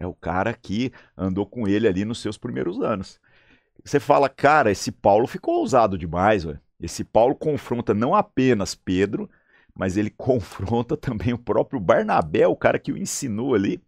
é 0.00 0.06
o 0.06 0.14
cara 0.14 0.54
que 0.54 0.90
andou 1.14 1.44
com 1.44 1.68
ele 1.68 1.86
ali 1.86 2.06
nos 2.06 2.20
seus 2.20 2.38
primeiros 2.38 2.80
anos. 2.80 3.20
Você 3.84 4.00
fala, 4.00 4.30
cara, 4.30 4.70
esse 4.70 4.90
Paulo 4.90 5.26
ficou 5.26 5.58
ousado 5.58 5.98
demais, 5.98 6.42
véio. 6.42 6.58
Esse 6.80 7.04
Paulo 7.04 7.34
confronta 7.34 7.92
não 7.92 8.14
apenas 8.14 8.74
Pedro, 8.74 9.30
mas 9.74 9.98
ele 9.98 10.08
confronta 10.16 10.96
também 10.96 11.34
o 11.34 11.38
próprio 11.38 11.78
Barnabé, 11.78 12.46
o 12.46 12.56
cara 12.56 12.78
que 12.78 12.90
o 12.90 12.96
ensinou 12.96 13.54
ali. 13.54 13.78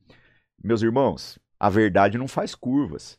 Meus 0.62 0.82
irmãos, 0.82 1.38
a 1.58 1.70
verdade 1.70 2.18
não 2.18 2.28
faz 2.28 2.54
curvas. 2.54 3.18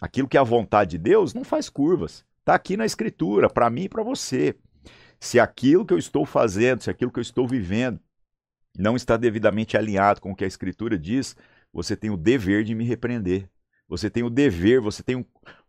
Aquilo 0.00 0.28
que 0.28 0.36
é 0.36 0.40
a 0.40 0.44
vontade 0.44 0.92
de 0.92 0.98
Deus 0.98 1.32
não 1.32 1.44
faz 1.44 1.68
curvas. 1.68 2.24
Está 2.40 2.56
aqui 2.56 2.76
na 2.76 2.84
Escritura, 2.84 3.48
para 3.48 3.70
mim 3.70 3.84
e 3.84 3.88
para 3.88 4.02
você. 4.02 4.56
Se 5.20 5.38
aquilo 5.38 5.86
que 5.86 5.94
eu 5.94 5.98
estou 5.98 6.26
fazendo, 6.26 6.82
se 6.82 6.90
aquilo 6.90 7.12
que 7.12 7.20
eu 7.20 7.22
estou 7.22 7.46
vivendo 7.46 8.00
não 8.76 8.96
está 8.96 9.16
devidamente 9.16 9.76
alinhado 9.76 10.20
com 10.20 10.32
o 10.32 10.34
que 10.34 10.44
a 10.44 10.48
Escritura 10.48 10.98
diz, 10.98 11.36
você 11.74 11.96
tem 11.96 12.08
o 12.08 12.16
dever 12.16 12.62
de 12.62 12.74
me 12.74 12.84
repreender. 12.84 13.50
Você 13.88 14.08
tem 14.08 14.22
o 14.22 14.30
dever, 14.30 14.80
você 14.80 15.02
tem 15.02 15.16
um, 15.16 15.24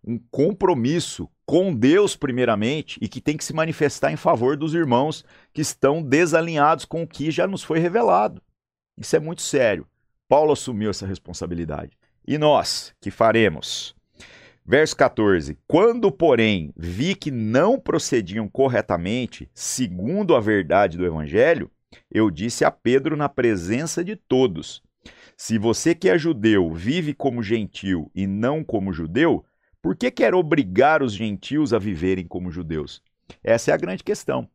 um, 0.05 0.17
compromisso 0.31 1.27
com 1.45 1.75
Deus, 1.75 2.15
primeiramente, 2.15 2.97
e 3.01 3.09
que 3.09 3.19
tem 3.19 3.35
que 3.35 3.43
se 3.43 3.53
manifestar 3.53 4.11
em 4.11 4.15
favor 4.15 4.55
dos 4.55 4.73
irmãos 4.73 5.25
que 5.51 5.61
estão 5.61 6.01
desalinhados 6.01 6.85
com 6.85 7.03
o 7.03 7.07
que 7.07 7.29
já 7.29 7.45
nos 7.45 7.63
foi 7.63 7.79
revelado. 7.79 8.41
Isso 8.97 9.15
é 9.15 9.19
muito 9.19 9.41
sério. 9.41 9.85
Paulo 10.29 10.53
assumiu 10.53 10.91
essa 10.91 11.05
responsabilidade. 11.05 11.97
E 12.25 12.37
nós, 12.37 12.93
que 13.01 13.11
faremos? 13.11 13.95
Verso 14.65 14.95
14: 14.95 15.57
Quando, 15.67 16.11
porém, 16.11 16.71
vi 16.77 17.15
que 17.15 17.29
não 17.29 17.79
procediam 17.79 18.47
corretamente, 18.47 19.49
segundo 19.53 20.35
a 20.35 20.39
verdade 20.39 20.97
do 20.97 21.05
Evangelho, 21.05 21.69
eu 22.11 22.31
disse 22.31 22.63
a 22.63 22.71
Pedro 22.71 23.17
na 23.17 23.29
presença 23.29 24.03
de 24.03 24.15
todos: 24.15 24.81
Se 25.37 25.57
você 25.57 25.93
que 25.93 26.09
é 26.09 26.17
judeu 26.17 26.73
vive 26.73 27.13
como 27.13 27.43
gentil 27.43 28.09
e 28.15 28.25
não 28.25 28.63
como 28.63 28.93
judeu, 28.93 29.45
por 29.81 29.95
que 29.95 30.09
quer 30.09 30.33
obrigar 30.33 31.03
os 31.03 31.13
gentios 31.13 31.73
a 31.73 31.79
viverem 31.79 32.25
como 32.25 32.49
judeus? 32.49 33.03
Essa 33.43 33.71
é 33.71 33.73
a 33.73 33.77
grande 33.77 34.03
questão. 34.03 34.49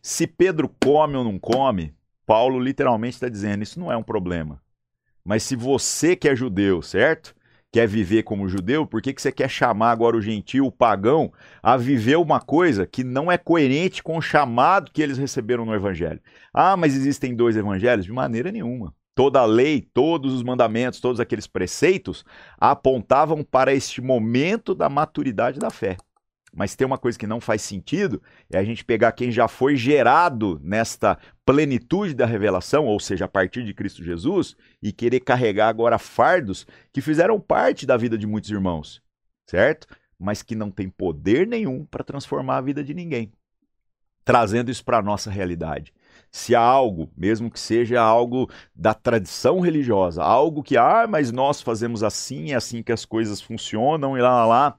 Se 0.00 0.26
Pedro 0.26 0.72
come 0.82 1.16
ou 1.16 1.24
não 1.24 1.38
come, 1.38 1.94
Paulo 2.24 2.60
literalmente 2.60 3.14
está 3.14 3.28
dizendo: 3.28 3.62
isso 3.64 3.80
não 3.80 3.90
é 3.90 3.96
um 3.96 4.02
problema. 4.02 4.62
Mas 5.24 5.42
se 5.42 5.56
você 5.56 6.14
que 6.14 6.28
é 6.28 6.36
judeu, 6.36 6.80
certo? 6.80 7.34
Quer 7.72 7.88
viver 7.88 8.22
como 8.22 8.48
judeu, 8.48 8.86
por 8.86 9.02
que, 9.02 9.12
que 9.12 9.20
você 9.20 9.32
quer 9.32 9.50
chamar 9.50 9.90
agora 9.90 10.16
o 10.16 10.22
gentil, 10.22 10.66
o 10.66 10.70
pagão, 10.70 11.32
a 11.60 11.76
viver 11.76 12.16
uma 12.16 12.40
coisa 12.40 12.86
que 12.86 13.02
não 13.02 13.32
é 13.32 13.36
coerente 13.36 14.00
com 14.00 14.16
o 14.16 14.22
chamado 14.22 14.92
que 14.92 15.02
eles 15.02 15.18
receberam 15.18 15.64
no 15.64 15.74
evangelho? 15.74 16.20
Ah, 16.52 16.76
mas 16.76 16.94
existem 16.94 17.34
dois 17.34 17.56
evangelhos? 17.56 18.04
De 18.04 18.12
maneira 18.12 18.52
nenhuma. 18.52 18.94
Toda 19.14 19.40
a 19.40 19.44
lei, 19.44 19.80
todos 19.80 20.32
os 20.32 20.42
mandamentos, 20.42 21.00
todos 21.00 21.20
aqueles 21.20 21.46
preceitos 21.46 22.24
apontavam 22.58 23.44
para 23.44 23.72
este 23.72 24.00
momento 24.00 24.74
da 24.74 24.88
maturidade 24.88 25.60
da 25.60 25.70
fé. 25.70 25.96
Mas 26.54 26.76
tem 26.76 26.86
uma 26.86 26.98
coisa 26.98 27.18
que 27.18 27.26
não 27.26 27.40
faz 27.40 27.62
sentido, 27.62 28.22
é 28.48 28.58
a 28.58 28.64
gente 28.64 28.84
pegar 28.84 29.10
quem 29.12 29.30
já 29.32 29.48
foi 29.48 29.76
gerado 29.76 30.60
nesta 30.62 31.18
plenitude 31.44 32.14
da 32.14 32.26
revelação, 32.26 32.86
ou 32.86 33.00
seja, 33.00 33.24
a 33.24 33.28
partir 33.28 33.64
de 33.64 33.74
Cristo 33.74 34.04
Jesus, 34.04 34.56
e 34.80 34.92
querer 34.92 35.20
carregar 35.20 35.68
agora 35.68 35.98
fardos 35.98 36.64
que 36.92 37.00
fizeram 37.00 37.40
parte 37.40 37.84
da 37.84 37.96
vida 37.96 38.16
de 38.16 38.26
muitos 38.26 38.50
irmãos, 38.50 39.02
certo? 39.46 39.88
Mas 40.16 40.42
que 40.42 40.54
não 40.54 40.70
tem 40.70 40.88
poder 40.88 41.44
nenhum 41.44 41.84
para 41.84 42.04
transformar 42.04 42.58
a 42.58 42.62
vida 42.62 42.84
de 42.84 42.94
ninguém. 42.94 43.32
Trazendo 44.24 44.70
isso 44.70 44.84
para 44.84 44.98
a 44.98 45.02
nossa 45.02 45.30
realidade. 45.30 45.92
Se 46.36 46.52
há 46.52 46.60
algo, 46.60 47.12
mesmo 47.16 47.48
que 47.48 47.60
seja 47.60 48.02
algo 48.02 48.50
da 48.74 48.92
tradição 48.92 49.60
religiosa, 49.60 50.20
algo 50.20 50.64
que, 50.64 50.76
ah, 50.76 51.06
mas 51.08 51.30
nós 51.30 51.62
fazemos 51.62 52.02
assim, 52.02 52.50
é 52.50 52.56
assim 52.56 52.82
que 52.82 52.90
as 52.90 53.04
coisas 53.04 53.40
funcionam, 53.40 54.18
e 54.18 54.20
lá, 54.20 54.30
lá, 54.30 54.44
lá 54.44 54.76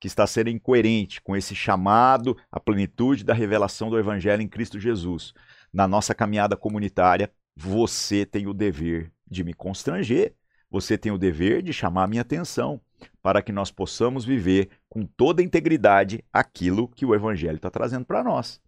que 0.00 0.06
está 0.06 0.26
sendo 0.26 0.48
incoerente 0.48 1.20
com 1.20 1.36
esse 1.36 1.54
chamado 1.54 2.34
à 2.50 2.58
plenitude 2.58 3.22
da 3.22 3.34
revelação 3.34 3.90
do 3.90 3.98
Evangelho 3.98 4.40
em 4.40 4.48
Cristo 4.48 4.80
Jesus. 4.80 5.34
Na 5.70 5.86
nossa 5.86 6.14
caminhada 6.14 6.56
comunitária, 6.56 7.30
você 7.54 8.24
tem 8.24 8.46
o 8.46 8.54
dever 8.54 9.12
de 9.30 9.44
me 9.44 9.52
constranger, 9.52 10.34
você 10.70 10.96
tem 10.96 11.12
o 11.12 11.18
dever 11.18 11.60
de 11.60 11.74
chamar 11.74 12.08
minha 12.08 12.22
atenção, 12.22 12.80
para 13.22 13.42
que 13.42 13.52
nós 13.52 13.70
possamos 13.70 14.24
viver 14.24 14.70
com 14.88 15.04
toda 15.04 15.42
a 15.42 15.44
integridade 15.44 16.24
aquilo 16.32 16.88
que 16.88 17.04
o 17.04 17.14
Evangelho 17.14 17.56
está 17.56 17.70
trazendo 17.70 18.06
para 18.06 18.24
nós. 18.24 18.63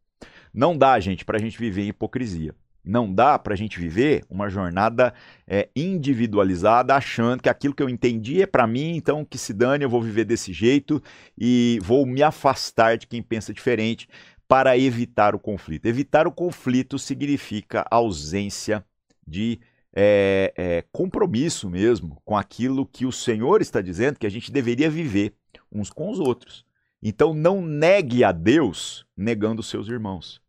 Não 0.56 0.76
dá, 0.76 0.98
gente, 0.98 1.22
para 1.22 1.36
a 1.36 1.40
gente 1.40 1.58
viver 1.58 1.82
em 1.82 1.88
hipocrisia. 1.88 2.54
Não 2.82 3.12
dá 3.12 3.38
para 3.38 3.52
a 3.52 3.56
gente 3.56 3.78
viver 3.78 4.24
uma 4.30 4.48
jornada 4.48 5.12
é, 5.46 5.68
individualizada, 5.76 6.94
achando 6.94 7.42
que 7.42 7.48
aquilo 7.50 7.74
que 7.74 7.82
eu 7.82 7.90
entendi 7.90 8.40
é 8.40 8.46
para 8.46 8.66
mim, 8.66 8.96
então 8.96 9.22
que 9.22 9.36
se 9.36 9.52
dane, 9.52 9.84
eu 9.84 9.90
vou 9.90 10.00
viver 10.00 10.24
desse 10.24 10.54
jeito 10.54 11.02
e 11.36 11.78
vou 11.82 12.06
me 12.06 12.22
afastar 12.22 12.96
de 12.96 13.06
quem 13.06 13.22
pensa 13.22 13.52
diferente 13.52 14.08
para 14.48 14.78
evitar 14.78 15.34
o 15.34 15.38
conflito. 15.38 15.84
Evitar 15.84 16.26
o 16.26 16.32
conflito 16.32 16.98
significa 16.98 17.84
ausência 17.90 18.82
de 19.26 19.60
é, 19.94 20.54
é, 20.56 20.84
compromisso 20.90 21.68
mesmo 21.68 22.22
com 22.24 22.34
aquilo 22.34 22.86
que 22.86 23.04
o 23.04 23.12
Senhor 23.12 23.60
está 23.60 23.82
dizendo 23.82 24.18
que 24.18 24.26
a 24.26 24.30
gente 24.30 24.50
deveria 24.50 24.88
viver 24.88 25.34
uns 25.70 25.90
com 25.90 26.08
os 26.08 26.18
outros. 26.18 26.64
Então 27.02 27.34
não 27.34 27.60
negue 27.60 28.24
a 28.24 28.32
Deus 28.32 29.04
negando 29.16 29.60
os 29.60 29.68
seus 29.68 29.88
irmãos. 29.88 30.45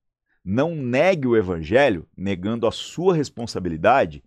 Não 0.50 0.74
negue 0.74 1.28
o 1.28 1.36
evangelho 1.36 2.08
negando 2.16 2.66
a 2.66 2.72
sua 2.72 3.14
responsabilidade 3.14 4.24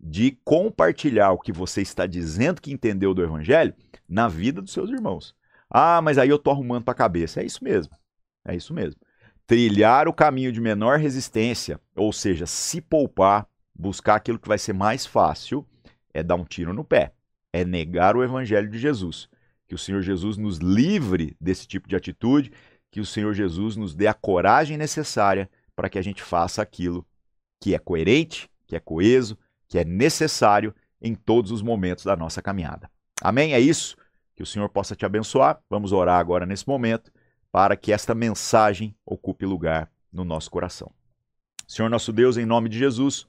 de 0.00 0.36
compartilhar 0.44 1.30
o 1.30 1.38
que 1.38 1.52
você 1.52 1.80
está 1.80 2.08
dizendo 2.08 2.60
que 2.60 2.72
entendeu 2.72 3.14
do 3.14 3.22
evangelho 3.22 3.72
na 4.08 4.26
vida 4.26 4.60
dos 4.60 4.72
seus 4.72 4.90
irmãos. 4.90 5.32
Ah, 5.70 6.02
mas 6.02 6.18
aí 6.18 6.28
eu 6.28 6.40
tô 6.40 6.50
arrumando 6.50 6.82
para 6.82 6.90
a 6.90 6.96
cabeça. 6.96 7.40
É 7.40 7.44
isso 7.44 7.62
mesmo. 7.62 7.94
É 8.44 8.56
isso 8.56 8.74
mesmo. 8.74 9.00
Trilhar 9.46 10.08
o 10.08 10.12
caminho 10.12 10.50
de 10.50 10.60
menor 10.60 10.98
resistência, 10.98 11.80
ou 11.94 12.12
seja, 12.12 12.46
se 12.46 12.80
poupar, 12.80 13.46
buscar 13.72 14.16
aquilo 14.16 14.40
que 14.40 14.48
vai 14.48 14.58
ser 14.58 14.72
mais 14.72 15.06
fácil, 15.06 15.64
é 16.12 16.20
dar 16.20 16.34
um 16.34 16.44
tiro 16.44 16.74
no 16.74 16.82
pé. 16.82 17.12
É 17.52 17.64
negar 17.64 18.16
o 18.16 18.24
evangelho 18.24 18.68
de 18.68 18.78
Jesus. 18.80 19.28
Que 19.68 19.76
o 19.76 19.78
Senhor 19.78 20.02
Jesus 20.02 20.36
nos 20.36 20.58
livre 20.58 21.36
desse 21.40 21.64
tipo 21.64 21.88
de 21.88 21.94
atitude, 21.94 22.50
que 22.90 23.00
o 23.00 23.06
Senhor 23.06 23.32
Jesus 23.34 23.76
nos 23.76 23.94
dê 23.94 24.08
a 24.08 24.14
coragem 24.14 24.76
necessária 24.76 25.48
para 25.80 25.88
que 25.88 25.98
a 25.98 26.02
gente 26.02 26.22
faça 26.22 26.60
aquilo 26.60 27.06
que 27.58 27.74
é 27.74 27.78
coerente, 27.78 28.50
que 28.66 28.76
é 28.76 28.80
coeso, 28.80 29.38
que 29.66 29.78
é 29.78 29.84
necessário 29.84 30.74
em 31.00 31.14
todos 31.14 31.50
os 31.50 31.62
momentos 31.62 32.04
da 32.04 32.14
nossa 32.14 32.42
caminhada. 32.42 32.90
Amém? 33.22 33.54
É 33.54 33.60
isso. 33.60 33.96
Que 34.36 34.42
o 34.42 34.46
Senhor 34.46 34.68
possa 34.68 34.94
te 34.94 35.06
abençoar. 35.06 35.58
Vamos 35.70 35.90
orar 35.90 36.20
agora 36.20 36.44
nesse 36.44 36.68
momento 36.68 37.10
para 37.50 37.74
que 37.76 37.94
esta 37.94 38.14
mensagem 38.14 38.94
ocupe 39.06 39.46
lugar 39.46 39.90
no 40.12 40.22
nosso 40.22 40.50
coração. 40.50 40.92
Senhor 41.66 41.88
nosso 41.88 42.12
Deus, 42.12 42.36
em 42.36 42.44
nome 42.44 42.68
de 42.68 42.78
Jesus, 42.78 43.26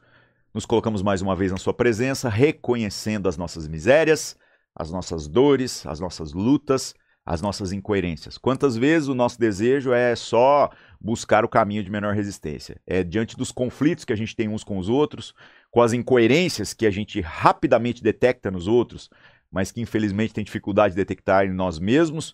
nos 0.53 0.65
colocamos 0.65 1.01
mais 1.01 1.21
uma 1.21 1.37
vez 1.37 1.53
na 1.53 1.57
Sua 1.57 1.73
presença, 1.73 2.27
reconhecendo 2.27 3.29
as 3.29 3.37
nossas 3.37 3.65
misérias, 3.65 4.35
as 4.75 4.91
nossas 4.91 5.25
dores, 5.25 5.85
as 5.85 6.01
nossas 6.01 6.33
lutas, 6.33 6.93
as 7.25 7.41
nossas 7.41 7.71
incoerências. 7.71 8.37
Quantas 8.37 8.75
vezes 8.75 9.07
o 9.07 9.15
nosso 9.15 9.39
desejo 9.39 9.93
é 9.93 10.15
só 10.15 10.69
buscar 10.99 11.45
o 11.45 11.49
caminho 11.49 11.83
de 11.83 11.91
menor 11.91 12.15
resistência? 12.15 12.81
É 12.85 13.03
diante 13.03 13.37
dos 13.37 13.51
conflitos 13.51 14.05
que 14.05 14.13
a 14.13 14.15
gente 14.15 14.35
tem 14.35 14.49
uns 14.49 14.63
com 14.63 14.77
os 14.77 14.89
outros, 14.89 15.33
com 15.69 15.81
as 15.81 15.93
incoerências 15.93 16.73
que 16.73 16.85
a 16.85 16.91
gente 16.91 17.21
rapidamente 17.21 18.03
detecta 18.03 18.49
nos 18.49 18.67
outros, 18.67 19.09
mas 19.51 19.71
que 19.71 19.81
infelizmente 19.81 20.33
tem 20.33 20.43
dificuldade 20.43 20.93
de 20.93 21.01
detectar 21.01 21.45
em 21.45 21.53
nós 21.53 21.77
mesmos, 21.77 22.33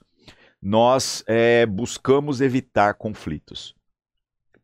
nós 0.62 1.24
é, 1.28 1.66
buscamos 1.66 2.42
evitar 2.42 2.94
conflitos. 2.94 3.76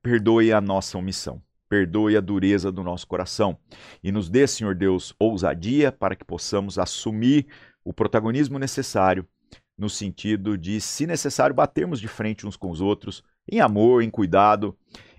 Perdoe 0.02 0.52
a 0.52 0.62
nossa 0.62 0.98
omissão. 0.98 1.42
Perdoe 1.70 2.16
a 2.16 2.22
dureza 2.22 2.72
do 2.72 2.84
nosso 2.84 3.08
coração 3.08 3.58
e 4.04 4.12
nos 4.12 4.30
dê, 4.30 4.46
Senhor 4.46 4.76
Deus, 4.76 5.14
ousadia 5.18 5.92
para 5.92 6.16
que 6.16 6.24
possamos 6.24 6.78
assumir 6.78 7.48
o 7.84 7.92
protagonismo 7.92 8.60
necessário 8.60 9.28
no 9.78 9.90
sentido 9.90 10.58
de, 10.58 10.80
se 10.80 11.08
necessário, 11.08 11.56
batermos 11.56 12.00
de 12.00 12.08
frente 12.08 12.46
uns 12.46 12.56
com 12.56 12.70
os 12.70 12.82
outros, 12.82 13.24
em 13.50 13.60
amor, 13.60 14.04
em 14.04 14.10
cuidado, 14.10 14.78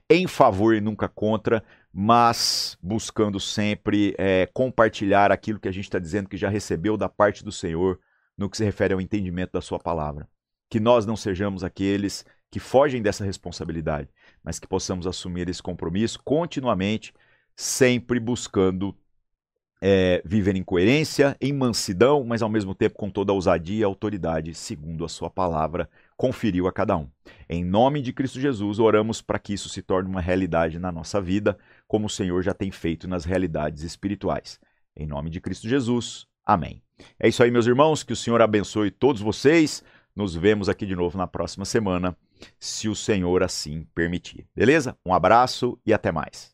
em 0.09 0.27
favor 0.27 0.75
e 0.75 0.81
nunca 0.81 1.09
contra, 1.09 1.63
mas 1.93 2.77
buscando 2.83 3.39
sempre 3.41 4.15
é, 4.19 4.47
compartilhar 4.53 5.31
aquilo 5.33 5.61
que 5.61 5.69
a 5.69 5.73
gente 5.73 5.85
está 5.85 5.99
dizendo 5.99 6.29
que 6.29 6.37
já 6.37 6.49
recebeu 6.49 6.97
da 6.97 7.09
parte 7.09 7.45
do 7.45 7.53
Senhor 7.53 7.99
no 8.37 8.51
que 8.51 8.57
se 8.57 8.65
refere 8.65 8.95
ao 8.95 9.01
entendimento 9.01 9.53
da 9.53 9.61
Sua 9.61 9.79
palavra. 9.79 10.29
Que 10.69 10.81
nós 10.81 11.07
não 11.07 11.17
sejamos 11.17 11.63
aqueles 11.63 12.25
que 12.51 12.59
fogem 12.61 13.03
dessa 13.03 13.25
responsabilidade, 13.25 14.09
mas 14.43 14.59
que 14.59 14.67
possamos 14.67 15.07
assumir 15.07 15.49
esse 15.49 15.63
compromisso 15.63 16.21
continuamente, 16.25 17.13
sempre 17.57 18.21
buscando 18.21 18.97
é, 19.87 20.23
viver 20.25 20.57
em 20.57 20.63
coerência, 20.63 21.37
em 21.39 21.53
mansidão, 21.53 22.25
mas 22.25 22.41
ao 22.41 22.49
mesmo 22.49 22.75
tempo 22.75 22.97
com 22.97 23.11
toda 23.11 23.33
a 23.33 23.35
ousadia 23.35 23.81
e 23.81 23.85
autoridade, 23.85 24.55
segundo 24.55 25.05
a 25.05 25.11
sua 25.11 25.29
palavra 25.29 25.91
conferiu 26.17 26.67
a 26.67 26.73
cada 26.73 26.97
um. 26.97 27.07
Em 27.47 27.63
nome 27.63 28.01
de 28.01 28.11
Cristo 28.11 28.41
Jesus, 28.41 28.79
oramos 28.79 29.21
para 29.21 29.39
que 29.39 29.53
isso 29.53 29.69
se 29.69 29.83
torne 29.83 30.09
uma 30.09 30.23
realidade 30.23 30.79
na 30.79 30.91
nossa 30.91 31.21
vida, 31.21 31.59
como 31.87 32.07
o 32.07 32.11
Senhor 32.11 32.43
já 32.43 32.55
tem 32.55 32.71
feito 32.71 33.07
nas 33.07 33.27
realidades 33.27 33.83
espirituais. 33.83 34.59
Em 34.97 35.07
nome 35.07 35.29
de 35.29 35.39
Cristo 35.39 35.69
Jesus, 35.69 36.27
amém. 36.47 36.81
É 37.21 37.29
isso 37.29 37.43
aí, 37.43 37.51
meus 37.51 37.67
irmãos, 37.67 38.03
que 38.03 38.15
o 38.15 38.17
Senhor 38.17 38.41
abençoe 38.41 38.91
todos 38.91 39.21
vocês. 39.21 39.85
Nos 40.17 40.35
vemos 40.35 40.71
aqui 40.71 40.87
de 40.87 40.97
novo 40.97 41.19
na 41.19 41.27
próxima 41.27 41.67
semana. 41.67 42.17
se 42.59 42.89
o 42.89 42.97
Senhor 42.97 43.43
assim 43.43 43.87
permitir. 43.95 44.47
Beleza? 44.57 44.97
Um 45.05 45.13
abraço 45.13 45.79
e 45.85 45.93
até 45.93 46.11
mais. 46.11 46.54